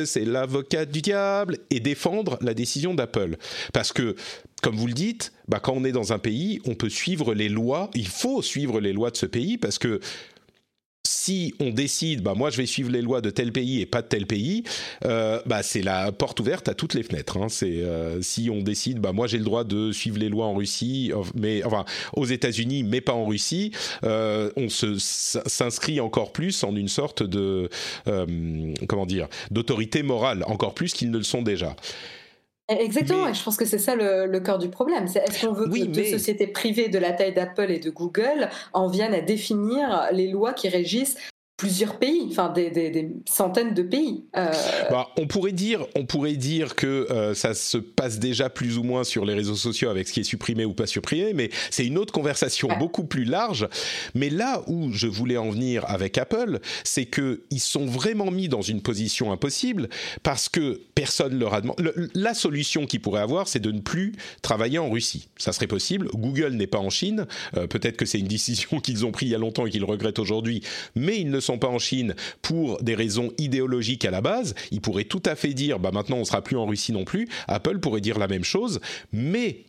[0.05, 3.37] c'est l'avocat du diable et défendre la décision d'Apple,
[3.73, 4.17] parce que
[4.63, 7.49] comme vous le dites, bah, quand on est dans un pays, on peut suivre les
[7.49, 10.01] lois, il faut suivre les lois de ce pays parce que
[11.07, 14.03] si on décide, bah moi je vais suivre les lois de tel pays et pas
[14.03, 14.65] de tel pays,
[15.05, 17.37] euh, bah c'est la porte ouverte à toutes les fenêtres.
[17.37, 17.47] Hein.
[17.63, 21.13] Euh, si on décide, bah moi j'ai le droit de suivre les lois en Russie,
[21.35, 23.73] mais enfin aux États-Unis, mais pas en Russie,
[24.05, 27.69] euh, on s'inscrit encore plus en une sorte de
[28.89, 31.75] comment dire d'autorité morale, encore plus qu'ils ne le sont déjà.
[32.69, 35.05] Exactement, et je pense que c'est ça le, cœur du problème.
[35.05, 38.89] est-ce qu'on veut que deux sociétés privées de la taille d'Apple et de Google en
[38.89, 41.17] viennent à définir les lois qui régissent
[41.57, 44.25] plusieurs pays, enfin des, centaines de pays.
[44.37, 44.53] Euh,
[44.91, 48.83] bah, on pourrait dire, on pourrait dire que euh, ça se passe déjà plus ou
[48.83, 51.87] moins sur les réseaux sociaux avec ce qui est supprimé ou pas supprimé, mais c'est
[51.87, 53.69] une autre conversation beaucoup plus large.
[54.15, 58.49] Mais là où je voulais en venir avec Apple, c'est que ils sont vraiment mis
[58.49, 59.89] dans une position impossible
[60.23, 61.85] parce que personne leur a demandé.
[62.15, 65.29] La solution qu'ils pourraient avoir, c'est de ne plus travailler en Russie.
[65.39, 66.09] Ça serait possible.
[66.13, 67.27] Google n'est pas en Chine.
[67.57, 69.85] Euh, peut-être que c'est une décision qu'ils ont prise il y a longtemps et qu'ils
[69.85, 70.63] regrettent aujourd'hui,
[70.95, 74.81] mais ils ne sont pas en Chine pour des raisons idéologiques à la base, ils
[74.81, 77.29] pourraient tout à fait dire bah maintenant on sera plus en Russie non plus.
[77.49, 78.81] Apple pourrait dire la même chose,
[79.13, 79.65] mais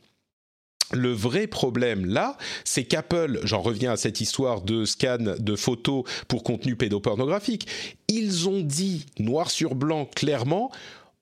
[0.91, 6.03] le vrai problème là, c'est qu'Apple, j'en reviens à cette histoire de scan de photos
[6.27, 7.67] pour contenu pédopornographique,
[8.07, 10.71] ils ont dit noir sur blanc clairement,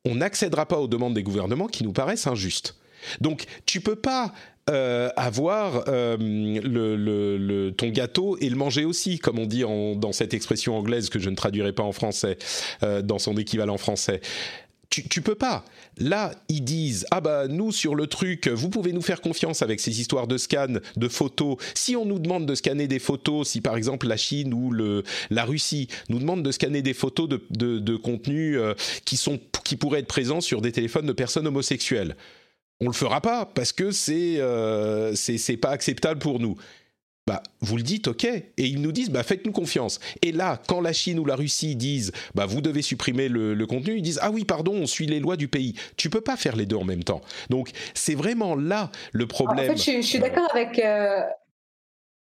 [0.05, 2.75] on n'accédera pas aux demandes des gouvernements qui nous paraissent injustes.
[3.21, 4.33] Donc tu peux pas
[4.69, 10.33] euh, avoir euh, le, ton gâteau et le manger aussi, comme on dit dans cette
[10.33, 12.37] expression anglaise que je ne traduirai pas en français,
[12.81, 14.21] dans son équivalent français
[14.89, 15.65] tu, tu peux pas.
[15.97, 19.79] Là, ils disent ah bah nous sur le truc, vous pouvez nous faire confiance avec
[19.79, 21.57] ces histoires de scan de photos.
[21.73, 25.03] Si on nous demande de scanner des photos, si par exemple la Chine ou le
[25.29, 28.73] la Russie nous demandent de scanner des photos de de, de contenus euh,
[29.05, 32.15] qui sont qui pourraient être présents sur des téléphones de personnes homosexuelles,
[32.81, 36.55] on le fera pas parce que c'est euh, c'est pas acceptable pour nous
[37.27, 39.99] bah, vous le dites, ok, et ils nous disent, bah, faites-nous confiance.
[40.21, 43.95] Et là, quand la Chine ou la Russie disent, bah, vous devez supprimer le, contenu,
[43.97, 45.73] ils disent, ah oui, pardon, on suit les lois du pays.
[45.97, 47.21] Tu peux pas faire les deux en même temps.
[47.49, 49.71] Donc, c'est vraiment là le problème.
[49.71, 51.21] En fait, je, suis d'accord avec, euh,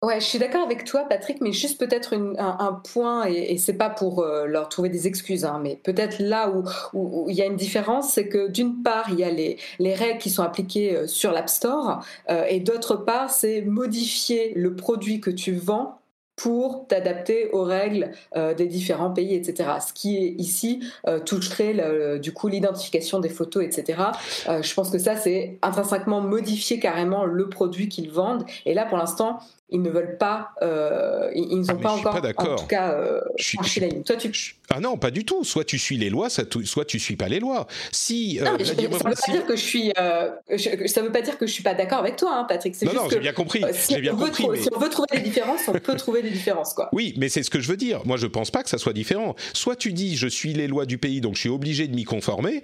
[0.04, 3.78] Ouais, je suis d'accord avec toi, Patrick, mais juste peut-être un, point, et, et c'est
[3.78, 6.52] pas pour euh, leur trouver des excuses, hein, mais peut-être là
[6.94, 9.94] où, il y a une différence, c'est que d'une part, il y a les, les
[9.94, 14.76] règles qui sont appliquées euh, sur l'App Store, euh, et d'autre part, c'est modifier le
[14.76, 16.00] produit que tu vends
[16.36, 18.10] pour t'adapter aux règles
[18.58, 19.70] des différents pays, etc.
[19.88, 20.84] Ce qui est ici
[21.28, 24.02] toucherait du coup l'identification des photos, etc.
[24.48, 28.46] je pense que ça c'est intrinsèquement modifier carrément le produit qu'ils vendent.
[28.66, 29.42] Et là pour l'instant
[29.74, 33.88] ils ne veulent pas, euh, ils n'ont pas encore, en tout cas, euh, franchi la
[33.88, 34.04] ligne.
[34.04, 34.32] Toi, tu...
[34.70, 35.44] Ah non, pas du tout.
[35.44, 37.66] Soit tu suis les lois, soit tu suis pas les lois.
[37.92, 41.48] Si, euh, ça ne veut pas dire que je suis, ça veut pas dire que
[41.48, 42.80] je suis pas d'accord avec toi, hein, Patrick.
[42.84, 43.64] Non, non, j'ai bien compris.
[43.74, 46.76] Si, bien on compris si, on veut trouver des différences, on peut trouver des différences,
[46.76, 46.90] quoi.
[46.94, 48.02] Oui, mais c'est ce que je veux dire.
[48.06, 49.36] Moi, je pense pas que ça soit différent.
[49.54, 52.04] Soit tu dis, je suis les lois du pays, donc je suis obligé de m'y
[52.04, 52.62] conformer.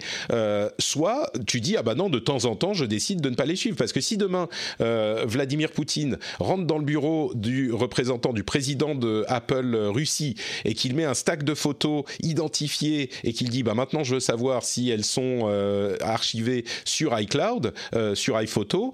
[0.78, 3.46] soit tu dis, ah bah non, de temps en temps, je décide de ne pas
[3.46, 4.48] les suivre, parce que si demain
[4.78, 6.99] Vladimir Poutine rentre dans le bureau
[7.34, 13.10] du représentant, du président de Apple Russie, et qu'il met un stack de photos identifiées
[13.24, 17.74] et qu'il dit bah maintenant je veux savoir si elles sont euh, archivées sur iCloud,
[17.94, 18.92] euh, sur iPhoto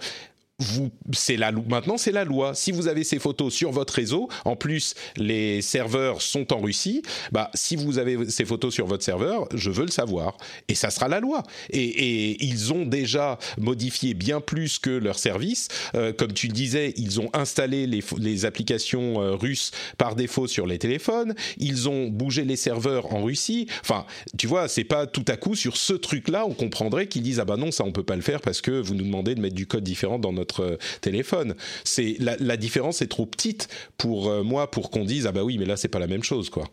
[1.12, 2.54] c'est la maintenant c'est la loi.
[2.54, 7.02] Si vous avez ces photos sur votre réseau, en plus les serveurs sont en Russie,
[7.32, 10.36] bah si vous avez ces photos sur votre serveur, je veux le savoir
[10.68, 11.42] et ça sera la loi.
[11.70, 15.68] Et, ils ont déjà modifié bien plus que leur service.
[15.94, 20.66] Euh, comme tu disais, ils ont installé les, les applications euh, russes par défaut sur
[20.66, 21.34] les téléphones.
[21.58, 23.66] Ils ont bougé les serveurs en Russie.
[23.82, 24.06] Enfin,
[24.38, 27.44] tu vois, c'est pas tout à coup sur ce truc-là on comprendrait qu'ils disent ah
[27.44, 29.54] bah non ça on peut pas le faire parce que vous nous demandez de mettre
[29.54, 31.54] du code différent dans notre euh, téléphone.
[31.84, 35.58] C'est la, différence est trop petite pour euh, moi pour qu'on dise ah bah oui
[35.58, 36.68] mais là c'est pas la même chose quoi.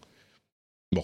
[0.92, 1.04] Bon.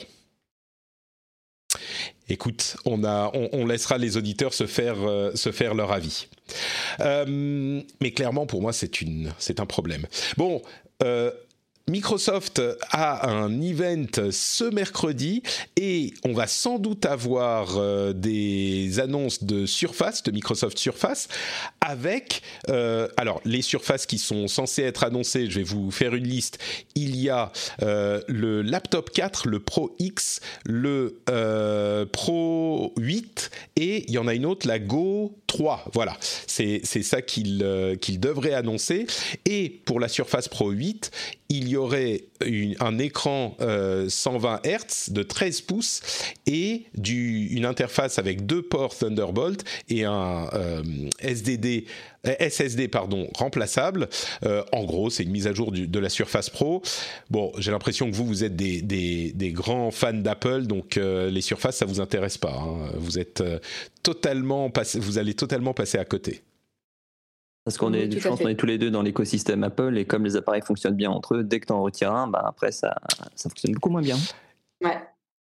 [2.32, 6.28] Écoute, on, a, on, laissera les auditeurs se faire, euh, se faire leur avis.
[7.00, 10.06] mais clairement, pour moi, c'est, un problème.
[10.38, 10.62] Bon,
[11.90, 12.62] Microsoft
[12.92, 15.42] a un event ce mercredi
[15.76, 21.28] et on va sans doute avoir euh, des annonces de Surface, de Microsoft Surface,
[21.82, 25.50] avec euh, alors les surfaces qui sont censées être annoncées.
[25.50, 26.60] Je vais vous faire une liste.
[26.94, 31.20] Il y a euh, le laptop 4, le Pro X, le
[32.12, 35.86] Pro 8 et il y en a une autre, la Go 3.
[35.94, 37.58] Voilà, c'est ça qu'il
[38.20, 39.08] devrait annoncer.
[39.46, 41.12] Et pour la Surface Pro 8,
[41.52, 42.26] il y aurait
[42.80, 46.02] un écran 120 euh, Hz de 13 pouces
[46.46, 50.84] et une interface avec deux ports Thunderbolt et un euh,
[51.20, 54.10] SSD pardon, remplaçable.
[54.46, 56.84] Euh, en gros, c'est une mise à jour de la Surface Pro.
[57.32, 61.86] Bon, j'ai l'impression que vous, vous êtes des, grands fans d'Apple, donc les Surfaces, ça
[61.86, 62.54] vous intéresse pas.
[62.54, 62.92] Hein.
[62.96, 63.44] Vous êtes
[64.04, 66.44] totalement, vous allez totalement passer à côté.
[67.66, 70.24] Parce qu'on est, je pense qu'on est tous les deux dans l'écosystème Apple et comme
[70.24, 72.96] les appareils fonctionnent bien entre eux, dès que tu en retires un, bah après ça,
[73.36, 74.18] ça fonctionne beaucoup moins bien.
[74.84, 74.98] Ouais.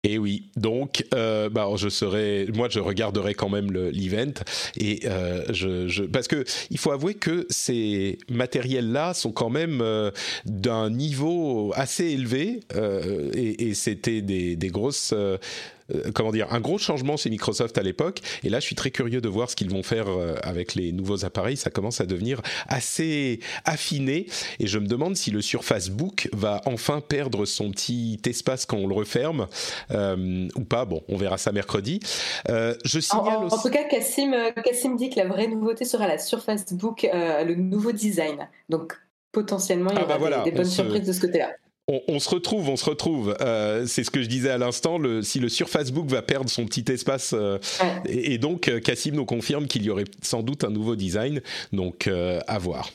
[0.07, 4.33] Et oui, donc euh, bah, je serai, moi je regarderai quand même l'event
[4.77, 9.81] et euh, je, je, parce que il faut avouer que ces matériels-là sont quand même
[9.81, 10.11] euh,
[10.45, 15.11] d'un niveau assez élevé euh, et, et c'était des, des grosses
[15.93, 18.21] euh, comment dire, un gros changement chez Microsoft à l'époque.
[18.43, 20.91] Et là, je suis très curieux de voir ce qu'ils vont faire euh, avec les
[20.91, 21.57] nouveaux appareils.
[21.57, 24.27] Ça commence à devenir assez affiné.
[24.59, 28.77] Et je me demande si le Surface Book va enfin perdre son petit espace quand
[28.77, 29.47] on le referme
[29.91, 30.85] euh, ou pas.
[30.85, 31.99] Bon, on verra ça mercredi.
[32.47, 33.55] je signale en, aussi...
[33.55, 34.33] en, tout cas, Cassim,
[34.63, 38.47] Cassim dit que la vraie nouveauté sera la Surface Book, le nouveau design.
[38.69, 38.97] Donc
[39.31, 41.51] potentiellement, il y ah, aura bah des, bonnes surprises de ce côté-là
[41.87, 43.35] on, se retrouve, on se retrouve.
[43.41, 44.97] Euh, c'est ce que je disais à l'instant.
[45.21, 47.59] si le Surface Book va perdre son petit espace, euh,
[48.05, 51.41] et, donc euh, Cassim nous confirme qu'il y aurait sans doute un nouveau design.
[51.73, 52.91] Donc à voir.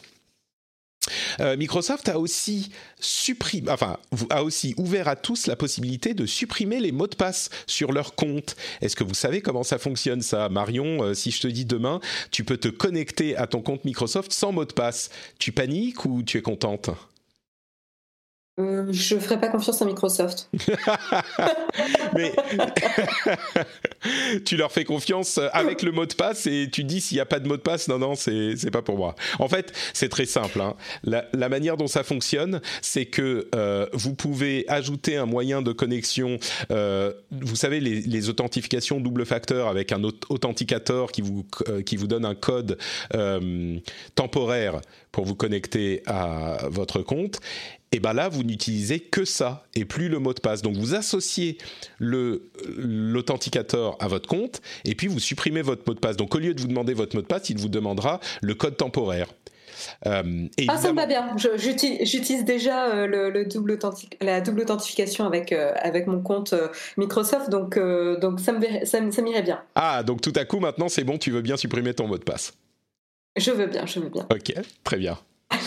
[1.57, 2.70] Microsoft a aussi
[3.01, 3.97] supprimé, enfin,
[4.28, 8.14] a aussi ouvert à tous la possibilité de supprimer les mots de passe sur leur
[8.14, 8.57] compte.
[8.82, 11.03] Est-ce que vous savez comment ça fonctionne ça, Marion?
[11.03, 14.53] Euh, Si je te dis demain, tu peux te connecter à ton compte Microsoft sans
[14.53, 16.91] mot de passe, tu paniques ou tu es contente?
[18.59, 20.51] Euh, je ne ferai pas confiance à Microsoft.
[22.14, 22.32] Mais
[24.44, 27.26] tu leur fais confiance avec le mot de passe et tu dis s'il n'y a
[27.26, 29.14] pas de mot de passe, non, non, c'est, pas pour moi.
[29.38, 30.61] En fait, c'est très simple.
[30.61, 30.76] Hein.
[31.05, 36.38] La, manière dont ça fonctionne, c'est que euh, vous pouvez ajouter un moyen de connexion.
[36.70, 41.46] Euh, vous savez, les, authentifications double facteur avec un authenticateur qui vous,
[41.86, 42.78] qui vous donne un code
[44.14, 44.80] temporaire
[45.11, 47.40] pour vous connecter à votre compte
[47.92, 50.62] et bien là, vous n'utilisez que ça et plus le mot de passe.
[50.62, 51.59] Donc vous associez
[51.98, 56.16] l'authenticateur à votre compte et puis vous supprimez votre mot de passe.
[56.16, 58.76] Donc au lieu de vous demander votre mot de passe, il vous demandera le code
[58.76, 59.28] temporaire.
[60.07, 61.36] Euh, ah, ça me va bien.
[61.36, 63.78] J'utilise déjà euh, le, double
[64.20, 66.55] la double authentification avec, euh, avec mon compte
[66.97, 67.78] Microsoft, donc,
[68.20, 69.01] donc ça m'irait ça,
[69.43, 69.62] bien.
[69.74, 72.24] Ah, donc tout à coup, maintenant, c'est bon, tu veux bien supprimer ton mot de
[72.24, 72.55] passe
[73.36, 74.26] Je veux bien, je veux bien.
[74.30, 74.53] Ok,
[74.84, 75.18] très bien.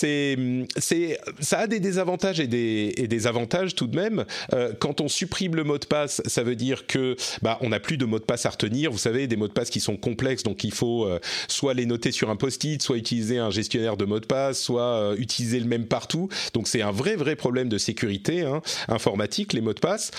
[0.00, 4.24] c'est, ça a des désavantages et des, et des avantages tout de même.
[4.52, 7.80] Euh, quand on supprime le mot de passe, ça veut dire que bah, on n'a
[7.80, 8.90] plus de mot de passe à retenir.
[8.90, 11.86] Vous savez, des mots de passe qui sont complexes, donc il faut euh, soit les
[11.86, 15.60] noter sur un post-it, soit utiliser un gestionnaire de mots de passe, soit euh, utiliser
[15.60, 16.28] le même partout.
[16.54, 20.10] Donc c'est un vrai vrai problème de sécurité hein, informatique les mots de passe.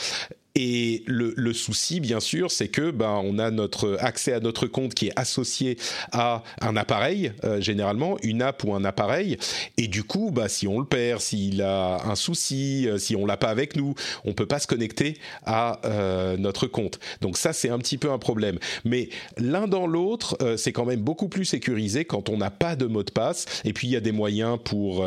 [0.56, 4.68] Et le, le, souci, bien sûr, c'est que ben on a notre accès à notre
[4.68, 5.78] compte qui est associé
[6.12, 9.38] à un appareil, euh, généralement une app ou un appareil.
[9.78, 13.26] Et du coup, bah, si on le perd, s'il a un souci, euh, si on
[13.26, 13.95] l'a pas avec nous,
[14.26, 16.99] on peut pas se connecter à euh, notre compte.
[17.22, 18.60] Donc ça, c'est un petit peu un problème.
[18.84, 22.86] Mais l'un dans l'autre, c'est quand même beaucoup plus sécurisé quand on n'a pas de
[22.86, 23.45] mot de passe.
[23.64, 25.06] Et puis il y a des moyens pour,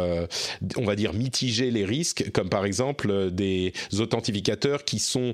[0.77, 5.34] on va dire, mitiger les risques, comme par exemple des authentificateurs qui sont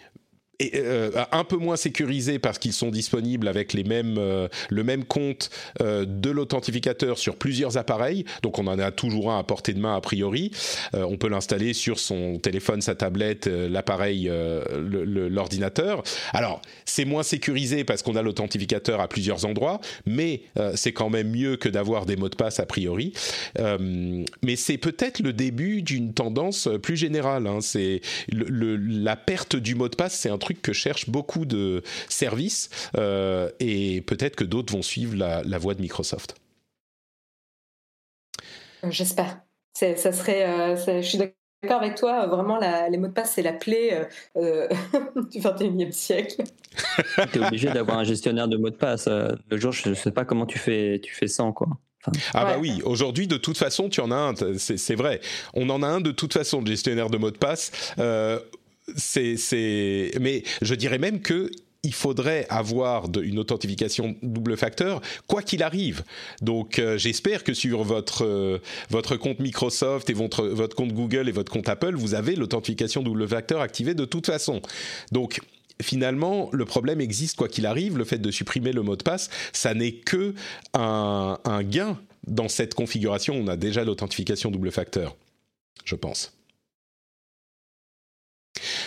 [0.75, 5.05] euh, un peu moins sécurisés parce qu'ils sont disponibles avec les mêmes, euh, le même
[5.05, 5.49] compte
[5.81, 8.25] euh, de l'authentificateur sur plusieurs appareils.
[8.43, 10.51] Donc on en a toujours un à portée de main a priori.
[10.93, 14.31] on peut l'installer sur son téléphone, sa tablette, l'appareil,
[14.77, 16.03] l'ordinateur.
[16.33, 20.41] Alors c'est moins sécurisé parce qu'on a l'authentificateur à plusieurs endroits, mais
[20.75, 23.13] c'est quand même mieux que d'avoir des mots de passe a priori.
[23.57, 27.47] mais c'est peut-être le début d'une tendance plus générale.
[27.47, 27.59] Hein.
[27.61, 28.01] C'est
[28.31, 33.49] la perte du mot de passe, c'est un truc que cherchent beaucoup de services euh,
[33.59, 36.35] et peut-être que d'autres vont suivre la, voie de Microsoft.
[38.83, 39.41] Euh, j'espère.
[39.73, 42.27] Ça serait, euh, je suis d'accord avec toi.
[42.27, 46.43] Vraiment, les mots de passe, c'est la plaie du 21e siècle.
[47.31, 49.07] tu es obligé d'avoir un gestionnaire de mots de passe.
[49.07, 51.67] le jour, je ne sais pas comment tu fais, tu fais sans, quoi.
[52.33, 55.21] ah bah oui, aujourd'hui de toute façon tu en as un, c'est vrai.
[55.53, 57.93] On en a un de toute façon, de gestionnaire de mots de passe
[58.95, 61.49] c'est, mais je dirais même que
[61.83, 66.03] il faudrait avoir une authentification double facteur, quoi qu'il arrive.
[66.41, 71.27] Donc, euh, j'espère que sur votre euh, votre compte Microsoft et votre votre compte Google
[71.27, 74.61] et votre compte Apple, vous avez l'authentification double facteur activée de toute façon.
[75.11, 75.41] Donc
[75.81, 77.97] finalement, le problème existe quoi qu'il arrive.
[77.97, 80.35] Le fait de supprimer le mot de passe, ça n'est que
[80.75, 83.35] un, un gain dans cette configuration.
[83.35, 85.15] On a déjà l'authentification double facteur,
[85.83, 86.33] je pense.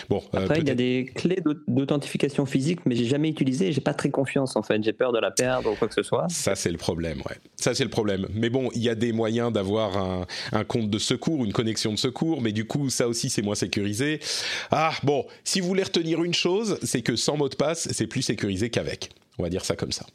[0.09, 3.71] Bon, euh, Après, il y a des clés d'authentification physique, mais j'ai jamais utilisé.
[3.71, 4.81] J'ai pas très confiance en fait.
[4.83, 6.27] J'ai peur de la perdre ou quoi que ce soit.
[6.29, 7.37] Ça, c'est le problème, ouais.
[7.55, 8.27] Ça, c'est le problème.
[8.33, 11.91] Mais bon, il y a des moyens d'avoir un, un, compte de secours, une connexion
[11.91, 14.19] de secours, mais du coup, ça aussi, c'est moins sécurisé.
[14.71, 18.07] Ah, bon, si vous voulez retenir une chose, c'est que sans mot de passe, c'est
[18.07, 19.09] plus sécurisé qu'avec.
[19.37, 20.05] On va dire ça comme ça.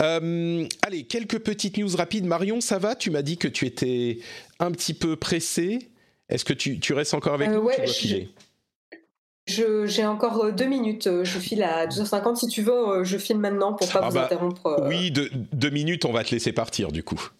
[0.00, 2.24] Euh, allez, quelques petites news rapides.
[2.24, 2.94] Marion, ça va?
[2.94, 4.18] Tu m'as dit que tu étais
[4.58, 5.88] un petit peu pressé.
[6.28, 7.70] Est-ce que tu, tu, restes encore avec euh, nous
[9.86, 11.06] J'ai encore euh, deux minutes.
[11.06, 12.36] Euh, je file à 2h50.
[12.36, 14.86] Si tu veux, je file maintenant pour pas ah vous bah, interrompre.
[14.88, 17.30] Oui, deux, minutes, on va te laisser partir du coup.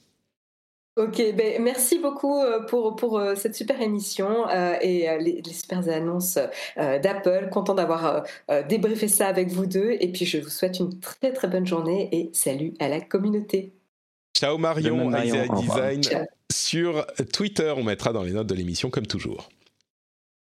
[0.98, 4.48] Ok, ben, merci beaucoup pour, pour cette super émission
[4.80, 6.38] et les, super annonces
[6.76, 7.50] d'Apple.
[7.52, 8.24] Content d'avoir
[8.66, 9.98] débriefé ça avec vous deux.
[10.00, 13.75] Et puis, je vous souhaite une très très bonne journée et salut à la communauté.
[14.36, 16.02] Ciao Marion, Isaiah Design
[16.52, 17.72] sur Twitter.
[17.74, 19.48] On mettra dans les notes de l'émission comme toujours.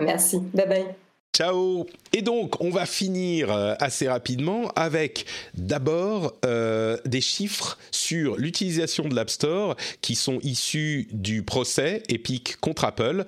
[0.01, 0.85] Merci, bye bye.
[1.33, 8.35] Ciao Et donc, on va finir euh, assez rapidement avec d'abord euh, des chiffres sur
[8.35, 13.23] l'utilisation de l'App Store qui sont issus du procès Epic contre Apple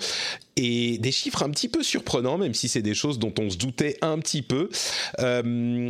[0.57, 3.55] et des chiffres un petit peu surprenants, même si c'est des choses dont on se
[3.55, 4.70] doutait un petit peu.
[5.20, 5.88] Euh,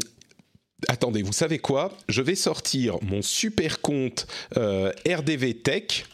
[0.88, 1.92] attendez, vous savez quoi?
[2.08, 4.28] Je vais sortir mon super compte
[4.58, 6.06] euh, RDV Tech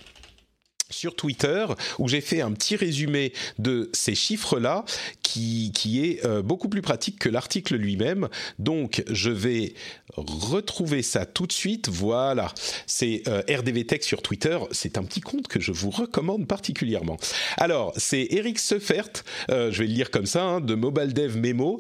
[0.89, 1.65] sur Twitter
[1.99, 4.85] où j'ai fait un petit résumé de ces chiffres-là
[5.21, 8.29] qui, qui est euh, beaucoup plus pratique que l'article lui-même.
[8.59, 9.73] Donc je vais
[10.15, 11.89] retrouver ça tout de suite.
[11.89, 12.53] Voilà,
[12.85, 14.57] c'est euh, RDV Tech sur Twitter.
[14.71, 17.17] C'est un petit compte que je vous recommande particulièrement.
[17.57, 19.09] Alors c'est Eric Seufert,
[19.49, 21.79] euh, je vais le lire comme ça, hein, de Mobile Dev Memo,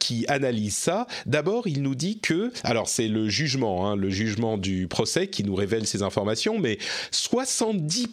[0.00, 1.06] qui analyse ça.
[1.26, 5.44] D'abord il nous dit que, alors c'est le jugement, hein, le jugement du procès qui
[5.44, 6.78] nous révèle ces informations, mais
[7.10, 8.08] 70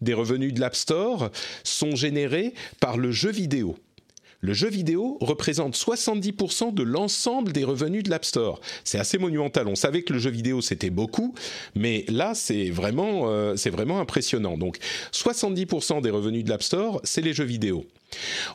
[0.00, 1.30] des revenus de l'App Store
[1.64, 3.76] sont générés par le jeu vidéo.
[4.44, 8.60] Le jeu vidéo représente 70% de l'ensemble des revenus de l'App Store.
[8.82, 9.68] C'est assez monumental.
[9.68, 11.32] On savait que le jeu vidéo c'était beaucoup,
[11.76, 14.58] mais là c'est vraiment, euh, c'est vraiment impressionnant.
[14.58, 14.78] Donc
[15.12, 17.86] 70% des revenus de l'App Store, c'est les jeux vidéo.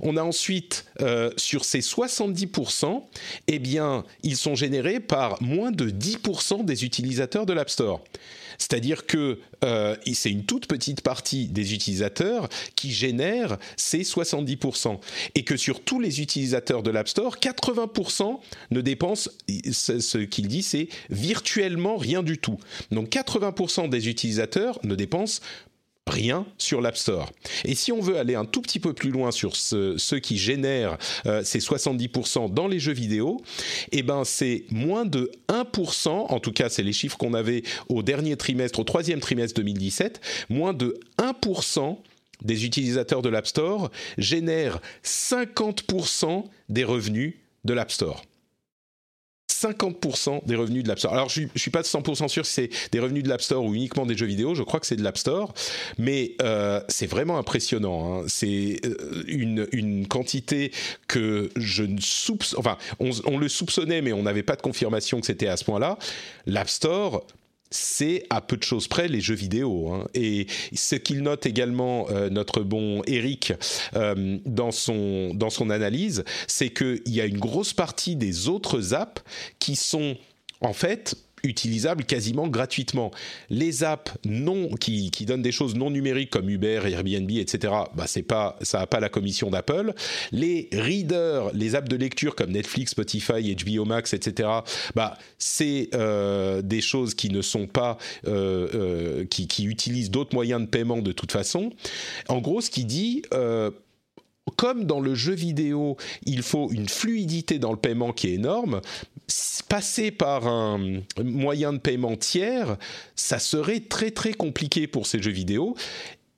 [0.01, 3.03] On a ensuite, euh, sur ces 70%,
[3.47, 3.61] eh
[4.23, 8.01] ils sont générés par moins de 10% des utilisateurs de l'App Store.
[8.57, 14.99] C'est-à-dire que euh, c'est une toute petite partie des utilisateurs qui génèrent ces 70%.
[15.35, 18.39] Et que sur tous les utilisateurs de l'App Store, 80%
[18.71, 22.57] ne dépensent, ce qu'il dit, c'est virtuellement rien du tout.
[22.91, 25.41] Donc 80% des utilisateurs ne dépensent
[26.09, 27.31] rien sur l'App Store.
[27.65, 30.97] Et si on veut aller un tout petit peu plus loin sur ce, qui génèrent
[31.25, 33.41] euh, ces 70% dans les jeux vidéo,
[33.91, 38.03] eh ben c'est moins de 1%, en tout cas c'est les chiffres qu'on avait au
[38.03, 41.97] dernier trimestre, au troisième trimestre 2017, moins de 1%
[42.43, 47.35] des utilisateurs de l'App Store génèrent 50% des revenus
[47.65, 48.23] de l'App Store.
[49.49, 51.13] 50% des revenus de l'App Store.
[51.13, 53.73] Alors, je ne suis pas 100% sûr si c'est des revenus de l'App Store ou
[53.73, 54.55] uniquement des jeux vidéo.
[54.55, 55.53] Je crois que c'est de l'App Store.
[55.97, 58.21] Mais euh, c'est vraiment impressionnant.
[58.21, 58.25] Hein.
[58.27, 60.71] C'est euh, une, une, quantité
[61.07, 62.59] que je ne soupçonne...
[62.59, 65.63] Enfin, on, on le soupçonnait, mais on n'avait pas de confirmation que c'était à ce
[65.63, 65.97] point-là.
[66.45, 67.25] L'App Store
[67.69, 69.91] c'est à peu de choses près les jeux vidéo.
[69.91, 70.07] Hein.
[70.13, 73.53] Et ce qu'il note également, euh, notre bon Eric,
[73.95, 78.93] euh, dans, son, dans son analyse, c'est qu'il y a une grosse partie des autres
[78.93, 79.21] apps
[79.59, 80.15] qui sont
[80.61, 83.11] en fait utilisables quasiment gratuitement.
[83.49, 87.73] Les apps non qui, qui, donnent des choses non numériques comme Uber, Airbnb, etc.
[87.95, 89.93] Bah c'est pas ça a pas la commission d'Apple.
[90.31, 94.49] Les readers, les apps de lecture comme Netflix, Spotify, HBO Max, etc.
[94.95, 100.33] Bah c'est euh, des choses qui ne sont pas euh, euh, qui, qui, utilisent d'autres
[100.33, 101.71] moyens de paiement de toute façon.
[102.29, 103.23] En gros, ce qui dit
[104.55, 108.81] comme dans le jeu vidéo, il faut une fluidité dans le paiement qui est énorme,
[109.67, 112.77] passer par un moyen de paiement tiers,
[113.15, 115.75] ça serait très très compliqué pour ces jeux vidéo.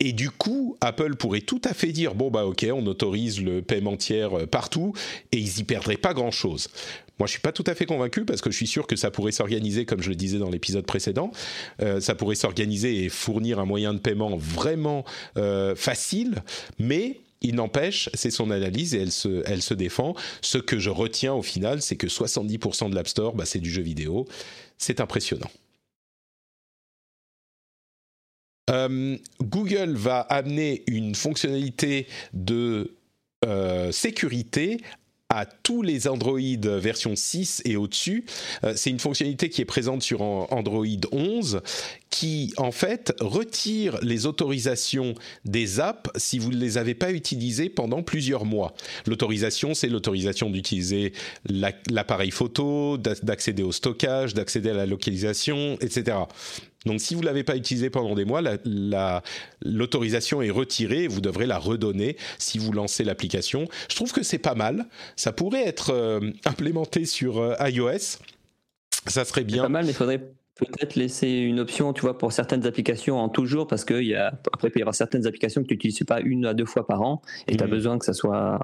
[0.01, 3.61] Et du coup, Apple pourrait tout à fait dire bon bah ok, on autorise le
[3.61, 4.93] paiement tiers euh, partout
[5.33, 6.69] et ils y perdraient pas grand chose.
[7.19, 9.11] Moi, je suis pas tout à fait convaincu parce que je suis sûr que ça
[9.11, 11.31] pourrait s'organiser, comme je le disais dans l'épisode précédent,
[11.81, 15.03] euh, ça pourrait s'organiser et fournir un moyen de paiement vraiment
[15.35, 16.43] euh, facile,
[16.79, 19.11] mais il n'empêche, c'est son analyse et elle
[19.61, 20.15] se, défend.
[20.41, 23.71] Ce que je retiens au final, c'est que 70% de l'App Store, bah, c'est du
[23.71, 24.27] jeu vidéo.
[24.77, 25.49] C'est impressionnant.
[28.69, 32.95] Euh, Google va amener une fonctionnalité de
[33.45, 34.81] euh, sécurité
[35.31, 38.25] à tous les Android version 6 et au-dessus.
[38.63, 41.61] Euh, c'est une fonctionnalité qui est présente sur Android 11
[42.09, 45.13] qui en fait retire les autorisations
[45.45, 48.73] des apps si vous ne les avez pas utilisées pendant plusieurs mois.
[49.05, 51.13] L'autorisation, c'est l'autorisation d'utiliser
[51.47, 56.17] l'appareil photo, d'accéder au stockage, d'accéder à la localisation, etc.
[56.89, 58.41] Donc si vous ne l'avez pas utilisé pendant des mois,
[59.61, 63.67] l'autorisation est retirée et vous devrez la redonner si vous lancez l'application.
[63.91, 64.87] Je trouve que c'est pas mal.
[65.15, 68.17] Ça pourrait être euh, implémenté sur euh, iOS.
[69.05, 69.61] Ça serait bien.
[69.61, 70.17] Pas mal, mais il faudrait
[70.55, 74.33] peut-être laisser une option, tu vois, pour certaines applications en toujours, parce que y a,
[74.51, 76.87] après, il peut y avoir certaines applications que tu n'utilises pas une à deux fois
[76.87, 77.69] par an, et tu as mmh.
[77.69, 78.59] besoin que ça soit...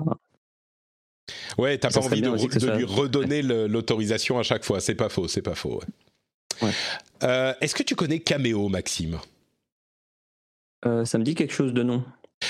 [1.59, 5.43] Ouais, t'as pas envie de, lui redonner l'autorisation à chaque fois, c'est pas faux, c'est
[5.43, 5.79] pas faux.
[7.23, 9.19] Euh, est-ce que tu connais Cameo, Maxime?
[10.85, 12.03] Euh, Ça me dit quelque chose de non.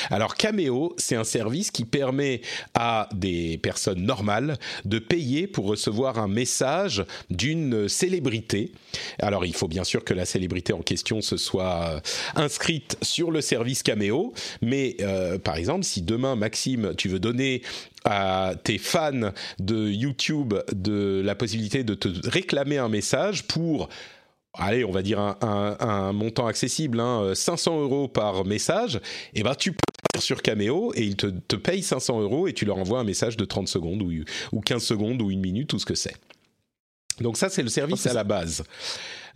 [0.10, 2.42] Alors Cameo, c'est un service qui permet
[2.74, 8.72] à des personnes normales de payer pour recevoir un message d'une célébrité.
[9.20, 12.02] Alors il faut bien sûr que la célébrité en question se soit
[12.36, 17.62] inscrite sur le service Cameo, mais euh, par exemple si demain Maxime, tu veux donner
[18.04, 23.90] à tes fans de YouTube de la possibilité de te réclamer un message pour
[24.58, 27.02] allez, on va dire un, montant accessible,
[27.34, 28.96] 500 hein, euros par message,
[29.34, 29.80] et eh ben tu peux
[30.20, 33.38] sur Cameo et ils te, te payent 500 euros et tu leur envoies un message
[33.38, 34.12] de 30 secondes ou,
[34.52, 36.16] ou 15 secondes ou une minute ou ce que c'est.
[37.22, 38.64] Donc ça, c'est le service à la base.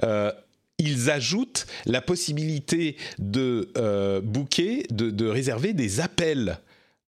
[0.03, 0.31] Euh,
[0.77, 6.59] ils ajoutent la possibilité de euh, booker, de, de, réserver des appels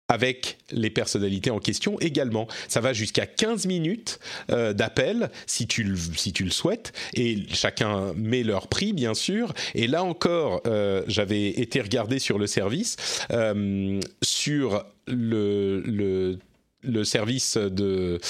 [0.09, 2.47] avec les personnalités en question également.
[2.69, 7.39] Ça va jusqu'à 15 minutes euh, d'appel si tu, le, si tu le souhaites et
[7.53, 9.53] chacun met leur prix bien sûr.
[9.75, 12.97] Et là encore, euh, j'avais été regardé sur le service,
[13.33, 16.39] euh, sur le, le,
[16.83, 18.21] le, service de...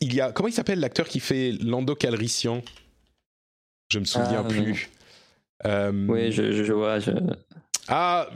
[0.00, 2.62] Il y a, comment il s'appelle l'acteur qui fait Lando Calrissian
[3.90, 4.90] Je me souviens Ah, plus.
[5.64, 6.98] Oui, je, je, je vois.
[6.98, 7.12] Je...
[7.88, 8.28] Ah,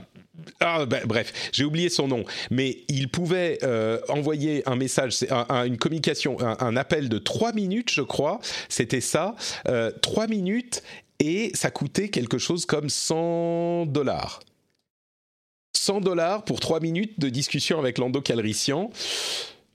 [0.59, 5.25] ah ben, bref, j'ai oublié son nom, mais il pouvait euh, envoyer un message,
[5.65, 8.39] une communication, un, un, appel de 3 minutes, je crois,
[8.69, 9.35] c'était ça,
[9.67, 10.83] euh, 3 minutes,
[11.19, 14.39] et ça coûtait quelque chose comme 100 dollars.
[15.75, 18.91] 100 dollars pour 3 minutes de discussion avec Lando Calrissian.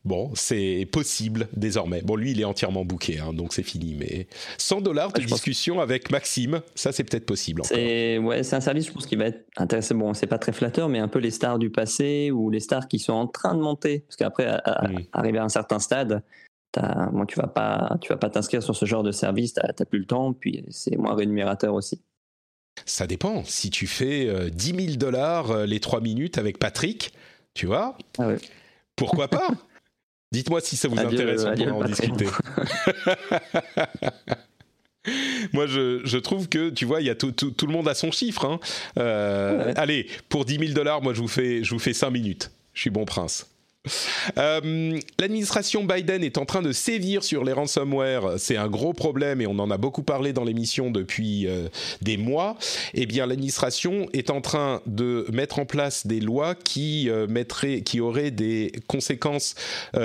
[0.05, 2.03] Bon, c'est possible désormais.
[2.03, 3.95] Bon, lui, il est entièrement booké, hein, donc c'est fini.
[3.95, 4.27] Mais
[4.59, 7.63] 100 dollars de discussion avec Maxime, ça, c'est peut-être possible.
[7.65, 9.95] C'est ouais, c'est un service, je pense, qui va être intéressant.
[9.95, 12.87] Bon, c'est pas très flatteur, mais un peu les stars du passé ou les stars
[12.87, 14.01] qui sont en train de monter.
[14.01, 14.45] Parce qu'après,
[14.83, 14.99] Mm.
[15.15, 16.23] arriver à un certain stade,
[16.77, 19.55] bon, tu vas pas, tu vas pas t'inscrire sur ce genre de service.
[19.55, 22.03] T'as t'as plus le temps, puis c'est moins rémunérateur aussi.
[22.85, 23.43] Ça dépend.
[23.45, 27.15] Si tu fais euh, 10 000 dollars euh, les 3 minutes avec Patrick,
[27.55, 28.37] tu vois, Ah ouais.
[28.97, 29.49] pourquoi pas?
[30.33, 32.27] Dites-moi si ça vous Adieu, intéresse, on adieu, pourra en discuter.
[35.53, 37.87] Moi, je, je trouve que, tu vois, il y a tout, tout, tout le monde
[37.89, 38.47] a son chiffre.
[38.47, 38.59] hein.
[38.99, 39.75] Euh, Ouais.
[39.79, 42.51] Allez, pour 10 000 dollars, moi, je vous, fais, je vous fais 5 minutes.
[42.73, 43.47] Je suis bon prince.
[44.39, 48.39] Euh, L'administration Biden est en train de sévir sur les ransomware.
[48.39, 51.69] C'est un gros problème et on en a beaucoup parlé dans l'émission depuis euh,
[52.03, 52.57] des mois.
[52.95, 57.83] Eh bien, l'administration est en train de mettre en place des lois qui euh, mettraient,
[57.83, 59.55] qui auraient des conséquences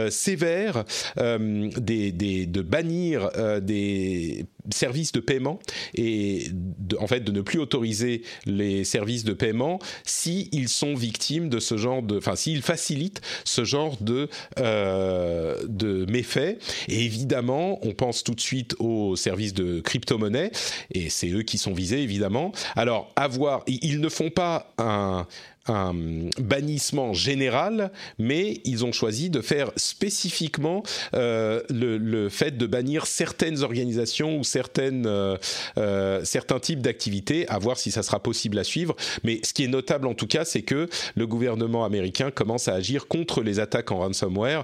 [0.10, 0.84] sévères,
[1.18, 3.30] de bannir
[3.62, 5.60] des services de paiement
[5.96, 10.94] et de- en fait de ne plus autoriser les services de paiement si ils sont
[10.96, 14.30] victimes de ce genre de, enfin s'ils facilitent ce genre de
[14.60, 16.58] euh, de méfaits.
[16.88, 20.52] Et évidemment, on pense tout de suite aux services de crypto-monnaie
[20.92, 22.52] et c'est eux qui sont visés évidemment.
[22.76, 25.26] Alors avoir, ils ils ne font pas un
[25.70, 25.94] un
[26.40, 33.64] bannissement général, mais ils ont choisi de faire spécifiquement euh, le, fait de bannir certaines
[33.64, 35.38] organisations ou certaines, euh,
[35.78, 38.96] euh, certains types d'activités, à voir si ça sera possible à suivre.
[39.24, 42.74] Mais ce qui est notable en tout cas, c'est que le gouvernement américain commence à
[42.74, 44.64] agir contre les attaques en ransomware.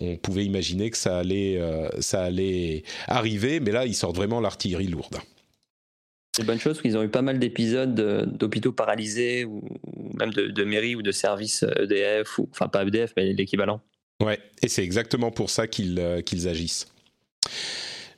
[0.00, 1.60] On pouvait imaginer que ça allait,
[2.00, 5.18] ça allait arriver, mais là, ils sortent vraiment l'artillerie lourde.
[6.34, 9.62] C'est une bonne chose parce qu'ils ont eu pas mal d'épisodes de- d'hôpitaux paralysés ou
[10.18, 13.82] même de, mairies ou de services EDF, ou, enfin pas EDF, mais l'équivalent.
[14.22, 16.86] Ouais, et c'est exactement pour ça qu'ils euh, qu'ils agissent.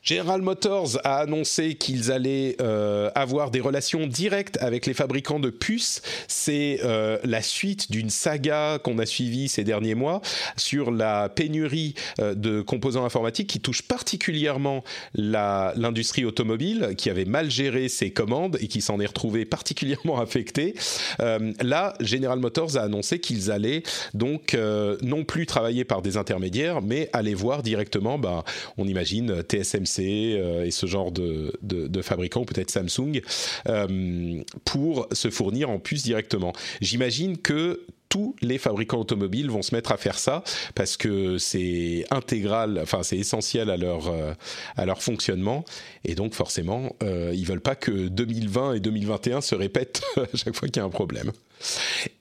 [0.05, 5.49] General Motors a annoncé qu'ils allaient euh, avoir des relations directes avec les fabricants de
[5.49, 6.03] puces.
[6.29, 10.21] C'est euh, la suite d'une saga qu'on a suivie ces derniers mois
[10.59, 14.85] sur la pénurie euh, de composants informatiques qui touche particulièrement
[15.15, 20.75] l'industrie automobile, qui avait mal géré ses commandes et qui s'en est retrouvé particulièrement affecté.
[21.21, 23.83] Euh, là, General Motors a annoncé qu'ils allaient
[24.13, 24.55] donc
[25.03, 28.45] non plus travailler par des intermédiaires, mais aller voir directement, bah,
[28.77, 33.21] on imagine TSMC euh, et ce genre de, de, de fabricants, peut-être Samsung,
[33.69, 36.53] euh, pour se fournir en puces directement.
[36.81, 37.85] J'imagine que
[38.15, 40.45] tous les fabricants automobiles vont se mettre à faire ça
[40.77, 45.65] parce que c'est intégral, enfin c'est essentiel à leur euh, fonctionnement
[46.05, 50.55] et donc forcément euh, ils veulent pas que 2020 et 2021 se répètent à chaque
[50.55, 51.33] fois qu'il y a un problème.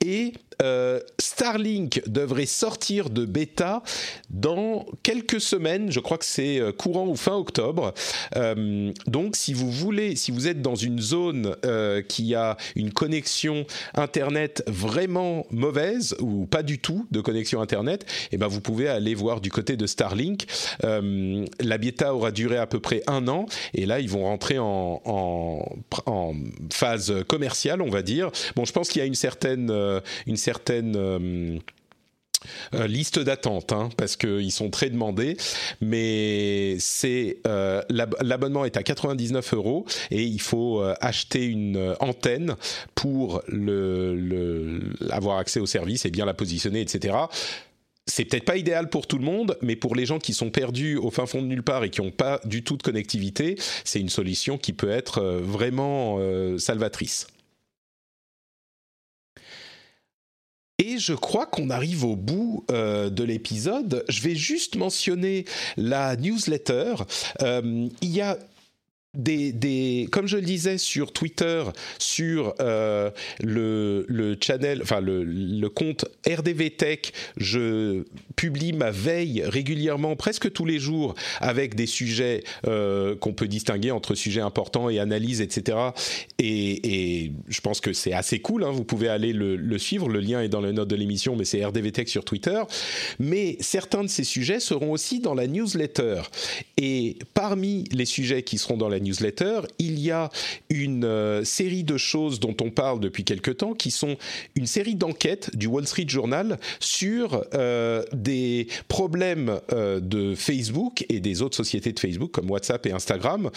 [0.04, 0.32] Et
[0.62, 3.82] euh, Starlink devrait sortir de bêta
[4.30, 5.90] dans quelques semaines.
[5.90, 7.92] Je crois que c'est euh, courant ou fin octobre.
[8.36, 11.56] Euh, donc, si vous voulez, si vous êtes dans une zone
[12.08, 18.36] qui a une connexion internet vraiment mauvaise ou pas du tout de connexion internet, eh
[18.36, 20.46] ben vous pouvez aller voir du côté de Starlink.
[20.82, 25.00] La bêta aura duré à peu près un an et là ils vont rentrer en,
[25.04, 25.76] en,
[26.06, 26.34] en
[26.72, 28.30] phase commerciale, on va dire.
[28.56, 31.58] Bon, je pense qu'il y a une certaine, euh, une certaine euh,
[32.74, 35.36] euh, liste d'attente, hein, parce qu'ils sont très demandés,
[35.80, 37.38] mais c'est
[37.88, 42.56] l'ab- l'abonnement est à 99 euros et il faut acheter une antenne
[42.94, 44.80] pour le,
[45.10, 47.16] avoir accès au service et bien la positionner, etc.
[48.06, 50.98] C'est peut-être pas idéal pour tout le monde, mais pour les gens qui sont perdus
[50.98, 54.00] au fin fond de nulle part et qui n'ont pas du tout de connectivité, c'est
[54.00, 56.18] une solution qui peut être vraiment
[56.58, 57.26] salvatrice.
[60.78, 64.04] Et je crois qu'on arrive au bout euh, de l'épisode.
[64.08, 65.44] Je vais juste mentionner
[65.76, 66.94] la newsletter.
[67.42, 68.36] Euh, il y a
[70.10, 71.62] comme je le disais sur Twitter,
[71.98, 73.10] sur euh,
[73.40, 76.98] le, channel, enfin le, compte RDV Tech,
[77.36, 78.04] je
[78.36, 83.90] publie ma veille régulièrement, presque tous les jours, avec des sujets euh, qu'on peut distinguer
[83.90, 85.78] entre sujets importants et analyses, etc.
[86.38, 88.64] Et, je pense que c'est assez cool.
[88.64, 90.08] Hein, vous pouvez aller le, le, suivre.
[90.08, 92.60] Le lien est dans la note de l'émission, mais c'est RDV Tech sur Twitter.
[93.18, 96.22] Mais certains de ces sujets seront aussi dans la newsletter.
[96.76, 100.30] Et parmi les sujets qui seront dans la newsletter, il y a
[100.70, 104.16] une euh, série de choses dont on parle depuis quelque temps, qui sont
[104.56, 111.20] une série d'enquêtes du Wall Street Journal sur euh, des problèmes euh, de Facebook et
[111.20, 113.50] des autres sociétés de Facebook comme WhatsApp et Instagram.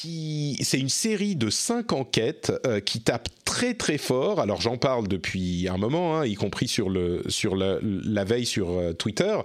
[0.00, 2.52] C'est une série de cinq enquêtes
[2.84, 4.38] qui tapent très très fort.
[4.38, 8.80] Alors j'en parle depuis un moment, hein, y compris sur, le, sur la, veille sur
[8.96, 9.36] Twitter.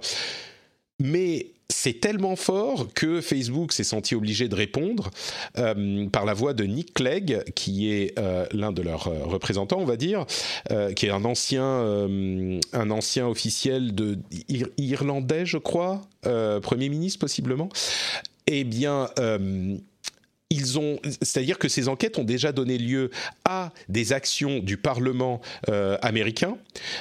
[1.00, 5.10] Mais c'est tellement fort que Facebook s'est senti obligé de répondre
[5.58, 9.78] euh, par la voix de Nick Clegg, qui est euh, l'un de leurs euh, représentants,
[9.78, 10.26] on va dire,
[10.96, 11.62] qui est un ancien,
[12.72, 13.92] un ancien officiel
[14.76, 16.02] irlandais, je crois,
[16.62, 17.68] premier ministre possiblement.
[18.46, 19.08] Eh bien
[20.50, 23.10] ils ont, c'est-à-dire que ces enquêtes ont déjà donné lieu
[23.44, 26.56] à des actions du Parlement euh, américain.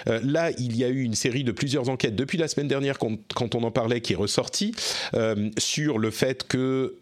[0.07, 2.97] Euh, là, il y a eu une série de plusieurs enquêtes depuis la semaine dernière,
[2.97, 4.73] quand, on en parlait, qui est ressortie
[5.13, 6.95] euh, sur le fait que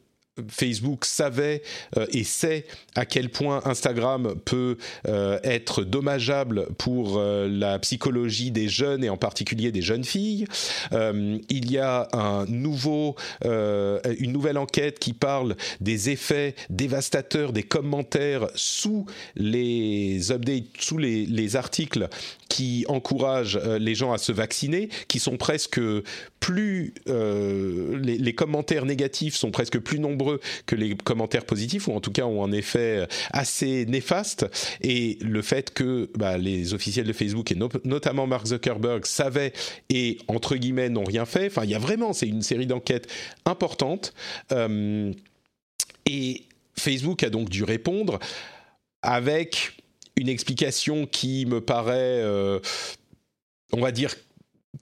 [0.47, 1.61] Facebook savait
[1.97, 4.77] euh, et sait à quel point Instagram peut
[5.07, 10.45] euh, être dommageable pour euh, la psychologie des jeunes et en particulier des jeunes filles.
[10.91, 18.47] il y a un nouveau, une nouvelle enquête qui parle des effets dévastateurs des commentaires
[18.55, 19.05] sous
[19.35, 22.07] les updates, sous les, les articles
[22.51, 25.79] qui encouragent les gens à se vacciner, qui sont presque
[26.41, 32.01] plus les, les commentaires négatifs sont presque plus nombreux que les commentaires positifs, ou en
[32.01, 34.45] tout cas ont un effet assez néfaste.
[34.81, 39.53] Et le fait que bah, les officiels de Facebook, et no notamment Mark Zuckerberg, savaient
[39.89, 43.07] et, entre guillemets, n'ont rien fait, enfin, il y a vraiment, c'est une série d'enquêtes
[43.45, 44.13] importantes.
[44.51, 45.13] Euh,
[46.05, 46.43] et
[46.77, 48.19] Facebook a donc dû répondre
[49.01, 49.77] avec
[50.21, 52.59] une explication qui me paraît, euh,
[53.73, 54.15] on va dire,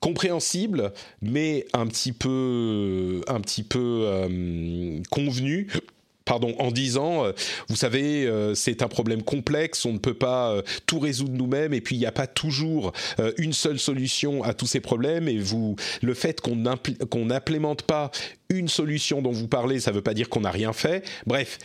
[0.02, 0.92] compréhensible,
[1.22, 5.68] mais un petit peu, un petit peu euh, convenu
[6.26, 7.32] pardon, en disant, euh,
[7.70, 11.96] vous savez, c'est un problème complexe, on ne peut pas tout résoudre nous-mêmes, et puis
[11.96, 12.92] il n'y a pas toujours
[13.40, 16.64] une seule solution à tous ces problèmes, et vous, le fait qu'on
[17.10, 18.12] qu'on n'implémente pas
[18.50, 21.04] une solution dont vous parlez, ça ne veut pas dire qu'on n'a rien fait.
[21.26, 21.58] Bref,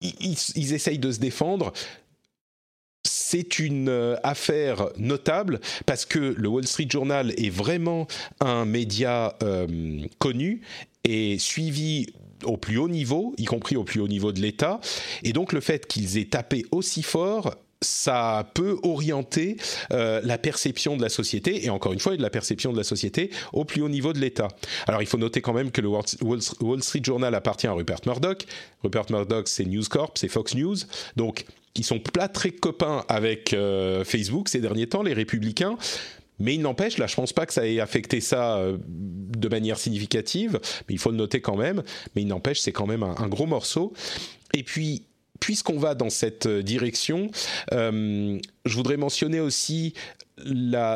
[0.00, 1.72] ils, essayent de se défendre
[3.06, 8.06] c'est une euh, affaire notable parce que le Wall Street Journal est vraiment
[8.40, 9.66] un média euh,
[10.18, 10.60] connu
[11.04, 12.08] et suivi
[12.44, 14.80] au plus haut niveau, y compris au plus haut niveau de l'État.
[15.22, 19.56] Et donc le fait qu'ils aient tapé aussi fort ça peut orienter
[19.92, 22.84] euh, la perception de la société, et encore une fois, de la perception de la
[22.84, 24.48] société au plus haut niveau de l'État.
[24.86, 28.46] Alors il faut noter quand même que le Wall Street Journal appartient à Rupert Murdoch.
[28.82, 30.76] Rupert Murdoch, c'est News Corp, c'est Fox News.
[31.16, 31.44] Donc
[31.78, 35.76] ils sont pas très copains avec euh, Facebook ces derniers temps, les républicains.
[36.38, 39.78] Mais il n'empêche, là, je pense pas que ça ait affecté ça euh, de manière
[39.78, 41.82] significative, mais il faut le noter quand même.
[42.14, 43.94] Mais il n'empêche, c'est quand même un, gros morceau.
[44.52, 45.04] Et puis,
[45.40, 47.30] puisqu'on va dans cette direction,
[47.72, 49.94] euh, je voudrais mentionner aussi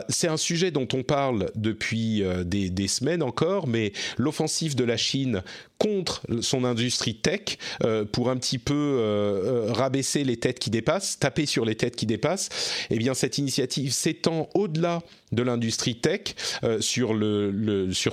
[0.08, 4.96] c'est un sujet dont on parle depuis euh, des, semaines encore, mais l'offensive de la
[4.96, 5.42] Chine
[5.78, 11.18] contre son industrie tech euh, pour un petit peu euh, rabaisser les têtes qui dépassent,
[11.18, 12.50] taper sur les têtes qui dépassent.
[12.90, 15.02] Eh bien, cette initiative s'étend au-delà
[15.32, 16.34] de l'industrie tech.
[16.80, 17.14] Sur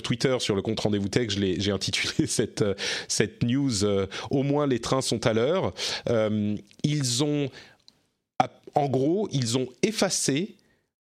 [0.04, 2.64] Twitter, sur le compte rendez-vous tech, j'ai intitulé cette
[3.08, 3.84] cette news
[4.30, 5.74] "Au moins les trains sont à l'heure".
[6.84, 7.50] ils ont
[8.76, 10.56] en gros, ils ont effacé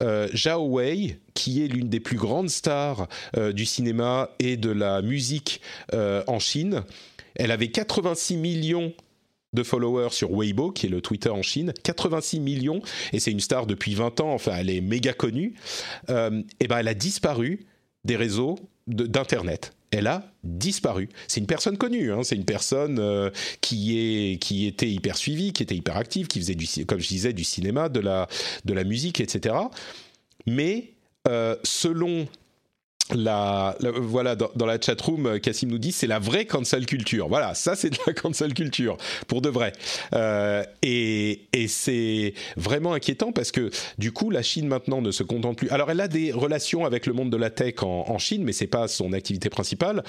[0.01, 3.07] euh, Zhao Wei, qui est l'une des plus grandes stars
[3.37, 5.61] euh, du cinéma et de la musique
[5.93, 6.83] euh, en Chine.
[7.35, 8.93] Elle avait 86 millions
[9.53, 13.41] de followers sur Weibo, qui est le Twitter en Chine, 86 millions, et c'est une
[13.41, 15.55] star depuis 20 ans, enfin elle est méga connue,
[16.07, 17.65] et ben elle a disparu
[18.05, 18.55] des réseaux
[18.87, 19.73] d'internet.
[19.91, 21.09] Elle a disparu.
[21.27, 25.51] C'est une personne connue, hein, c'est une personne euh, qui est qui était hyper suivie,
[25.51, 28.27] qui était hyper active, qui faisait du comme je disais du cinéma, de la
[28.63, 29.55] de la musique, etc.
[30.47, 30.93] Mais
[31.27, 32.27] euh, selon
[33.13, 37.53] la, la, voilà dans, la chatroom Cassim nous dit c'est la vraie cancel culture voilà
[37.53, 38.97] ça c'est de la cancel culture
[39.27, 39.73] pour de vrai
[40.13, 45.23] euh, et, et c'est vraiment inquiétant parce que du coup, la Chine maintenant ne se
[45.23, 45.69] contente plus.
[45.69, 48.67] Alors, elle a des relations avec le monde de la tech en, Chine, mais c'est
[48.67, 50.03] pas son activité principale.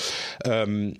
[0.47, 0.91] Euh,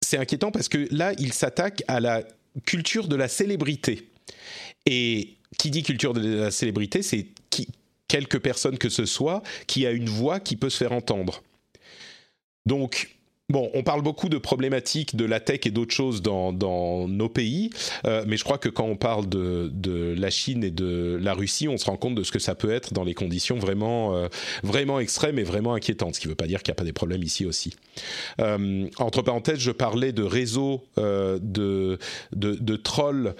[0.00, 2.22] c'est inquiétant parce que là, il s'attaque à la
[2.66, 4.08] culture de la célébrité.
[4.86, 7.26] Et qui dit culture de la célébrité, c'est
[8.10, 11.44] quelque personne que ce soit qui a une voix qui peut se faire entendre.
[12.66, 13.19] Donc,
[13.50, 16.52] Bon, on parle beaucoup de problématiques de la tech et d'autres choses dans,
[17.08, 17.70] nos pays,
[18.06, 21.66] euh, mais je crois que quand on parle de, la Chine et de la Russie,
[21.66, 24.28] on se rend compte de ce que ça peut être dans les conditions vraiment, euh,
[24.62, 26.84] vraiment extrêmes et vraiment inquiétantes, ce qui ne veut pas dire qu'il n'y a pas
[26.84, 27.74] des problèmes ici aussi.
[28.40, 31.98] Euh, entre parenthèses, je parlais de réseaux de,
[32.32, 33.34] de, trolls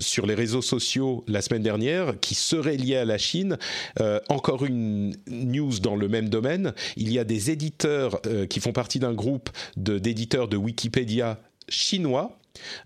[0.00, 3.56] sur les réseaux sociaux la semaine dernière qui seraient liés à la Chine.
[4.28, 8.98] encore une news dans le même domaine, il y a des éditeurs qui font partie
[8.98, 9.43] d'un groupe
[9.76, 11.38] d'éditeurs de, Wikipédia
[11.68, 12.38] chinois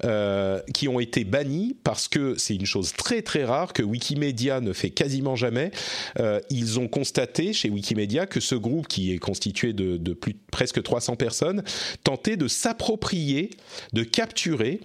[0.04, 4.60] euh, qui ont été bannis parce que c'est une chose très très rare que Wikimedia
[4.60, 5.72] ne fait quasiment jamais.
[6.18, 10.34] Euh, ils ont constaté chez Wikimedia que ce groupe qui est constitué de, de plus
[10.50, 11.62] presque 300 personnes
[12.02, 13.50] tentait de s'approprier,
[13.92, 14.80] de capturer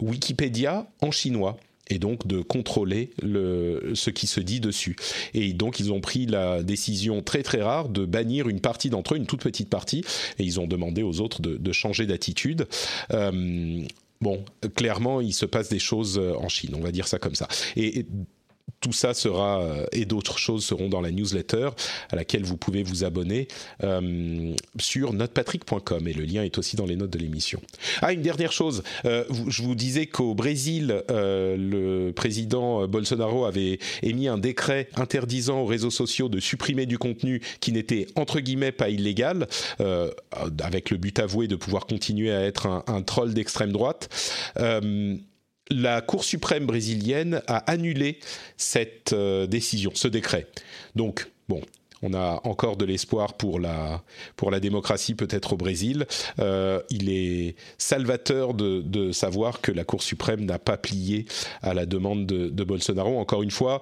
[0.00, 1.56] Wikipédia en chinois
[1.90, 4.96] et donc de contrôler le, ce qui se dit dessus.
[5.34, 9.14] Et donc ils ont pris la décision très très rare de bannir une partie d'entre
[9.14, 10.04] eux, une toute petite partie,
[10.38, 12.66] et ils ont demandé aux autres de, changer d'attitude.
[13.12, 13.82] Euh,
[14.20, 14.44] bon,
[14.76, 17.48] clairement, il se passe des choses en Chine, on va dire ça comme ça.
[17.76, 18.06] Et,
[18.84, 21.70] tout ça sera euh, et d'autres choses seront dans la newsletter
[22.10, 23.48] à laquelle vous pouvez vous abonner
[23.82, 27.62] euh, sur notepatrick.com et le lien est aussi dans les notes de l'émission.
[28.02, 34.28] Ah, une dernière chose, euh, je vous disais qu'au Brésil, le président Bolsonaro avait émis
[34.28, 38.90] un décret interdisant aux réseaux sociaux de supprimer du contenu qui n'était entre guillemets pas
[38.90, 39.46] illégal,
[40.62, 44.08] avec le but avoué de pouvoir continuer à être un troll d'extrême droite
[45.70, 48.18] la Cour suprême brésilienne a annulé
[48.56, 50.46] cette euh, décision, ce décret.
[50.94, 51.60] Donc, bon,
[52.02, 54.02] on a encore de l'espoir pour la,
[54.36, 56.06] pour démocratie peut-être au Brésil.
[56.38, 61.24] Euh, il est salvateur de, savoir que la Cour suprême n'a pas plié
[61.62, 63.18] à la demande de, de Bolsonaro.
[63.18, 63.80] Encore une fois,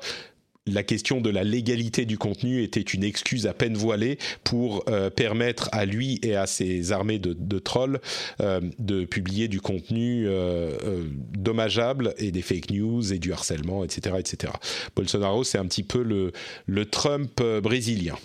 [0.66, 5.10] la question de la légalité du contenu était une excuse à peine voilée pour euh,
[5.10, 8.00] permettre à lui et à ses armées de, trolls
[8.40, 11.04] euh, de publier du contenu euh,
[11.36, 14.16] dommageable et des fake news et du harcèlement, etc.
[14.18, 14.52] etc.
[14.94, 18.16] Bolsonaro, c'est un petit peu le, Trump brésilien.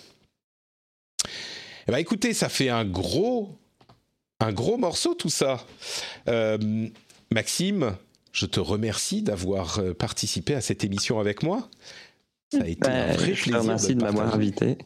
[1.88, 3.56] Eh ben, écoutez, ça fait un gros,
[4.40, 5.64] un gros morceau tout ça.
[7.30, 7.96] Maxime,
[8.32, 11.68] je te remercie d'avoir participé à cette émission avec moi.
[12.52, 14.78] Ça a été un vrai je te remercie de, m'avoir invité.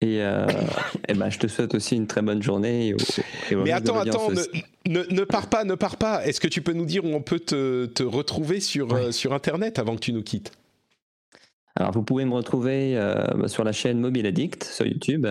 [0.00, 0.46] Et, euh,
[1.08, 2.94] et ben, je te souhaite aussi une très bonne journée.
[3.50, 4.30] Mais attends, attends,
[4.86, 6.24] ne, ne, pars pas, ne pars pas.
[6.24, 9.34] Est-ce que tu peux nous dire où on peut te, te retrouver sur, euh, sur
[9.34, 10.52] Internet avant que tu nous quittes?
[11.76, 15.26] Alors, vous pouvez me retrouver euh, sur la chaîne Mobile Addict sur YouTube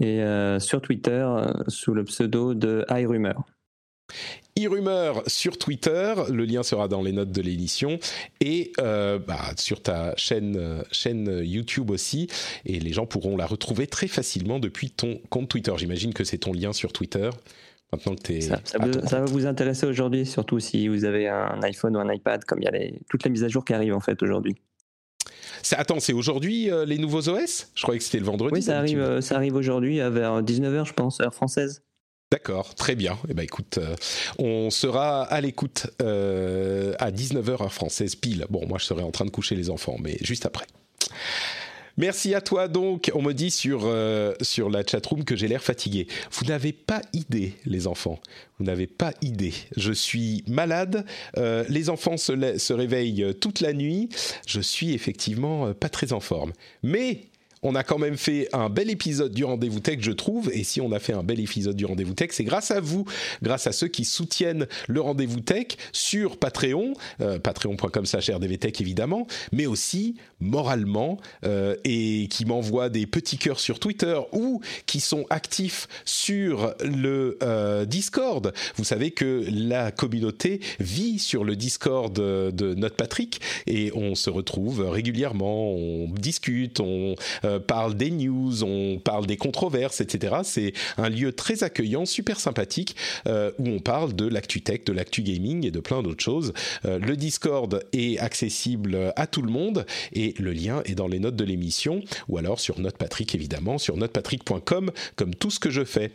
[0.00, 1.26] et euh, sur Twitter
[1.68, 3.46] sous le pseudo de iRumor
[4.58, 7.98] e-rumeur sur Twitter, le lien sera dans les notes de l'émission,
[8.40, 12.28] et euh, bah, sur ta chaîne, chaîne YouTube aussi,
[12.64, 15.72] et les gens pourront la retrouver très facilement depuis ton compte Twitter.
[15.76, 17.30] J'imagine que c'est ton lien sur Twitter.
[17.92, 21.96] Maintenant que es ça, ça, va vous intéresser aujourd'hui, surtout si vous avez un iPhone
[21.96, 23.94] ou un iPad, comme il y a les, toutes les mises à jour qui arrivent
[23.94, 24.56] en fait aujourd'hui.
[25.72, 28.54] Attends, c'est aujourd'hui euh, les nouveaux OS Je croyais que c'était le vendredi.
[28.54, 31.82] Oui, ça arrive, euh, ça arrive aujourd'hui vers 19h, je pense, heure française.
[32.30, 33.16] D'accord, très bien.
[33.30, 33.96] Eh ben écoute, euh,
[34.38, 38.44] on sera à l'écoute euh, à 19h heure française pile.
[38.50, 40.66] Bon, moi je serai en train de coucher les enfants, mais juste après.
[41.96, 43.10] Merci à toi donc.
[43.14, 46.06] On me dit sur, euh, sur la chatroom que j'ai l'air fatigué.
[46.30, 48.20] Vous n'avez pas idée, les enfants.
[48.58, 49.54] Vous n'avez pas idée.
[49.78, 51.06] Je suis malade.
[51.34, 54.10] les enfants se, se, réveillent toute la nuit.
[54.46, 56.52] Je suis effectivement pas très en forme.
[56.82, 57.22] Mais
[57.62, 60.50] on a quand même fait un bel épisode du Rendez-vous Tech, je trouve.
[60.52, 63.04] Et si on a fait un bel épisode du Rendez-vous Tech, c'est grâce à vous,
[63.42, 69.66] grâce à ceux qui soutiennent le Rendez-vous Tech sur Patreon, euh, patreon.com rdvtech évidemment, mais
[69.66, 75.88] aussi moralement euh, et qui m'envoient des petits cœurs sur Twitter ou qui sont actifs
[76.04, 78.52] sur le euh, Discord.
[78.76, 84.30] Vous savez que la communauté vit sur le Discord de Notre Patrick et on se
[84.30, 87.14] retrouve régulièrement, on discute, on
[87.48, 90.36] euh, parle des news, on parle des controverses, etc.
[90.44, 92.96] C'est un lieu très accueillant, super sympathique,
[93.26, 96.52] euh, où on parle de l'actu tech, de l'actu gaming et de plein d'autres choses.
[96.84, 101.18] Euh, le Discord est accessible à tout le monde et le lien est dans les
[101.18, 105.84] notes de l'émission ou alors sur Notepatrick évidemment, sur notepatrick.com comme tout ce que je
[105.84, 106.10] fais.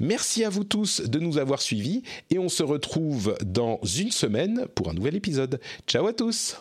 [0.00, 4.66] Merci à vous tous de nous avoir suivis et on se retrouve dans une semaine
[4.74, 5.60] pour un nouvel épisode.
[5.86, 6.56] Ciao à tous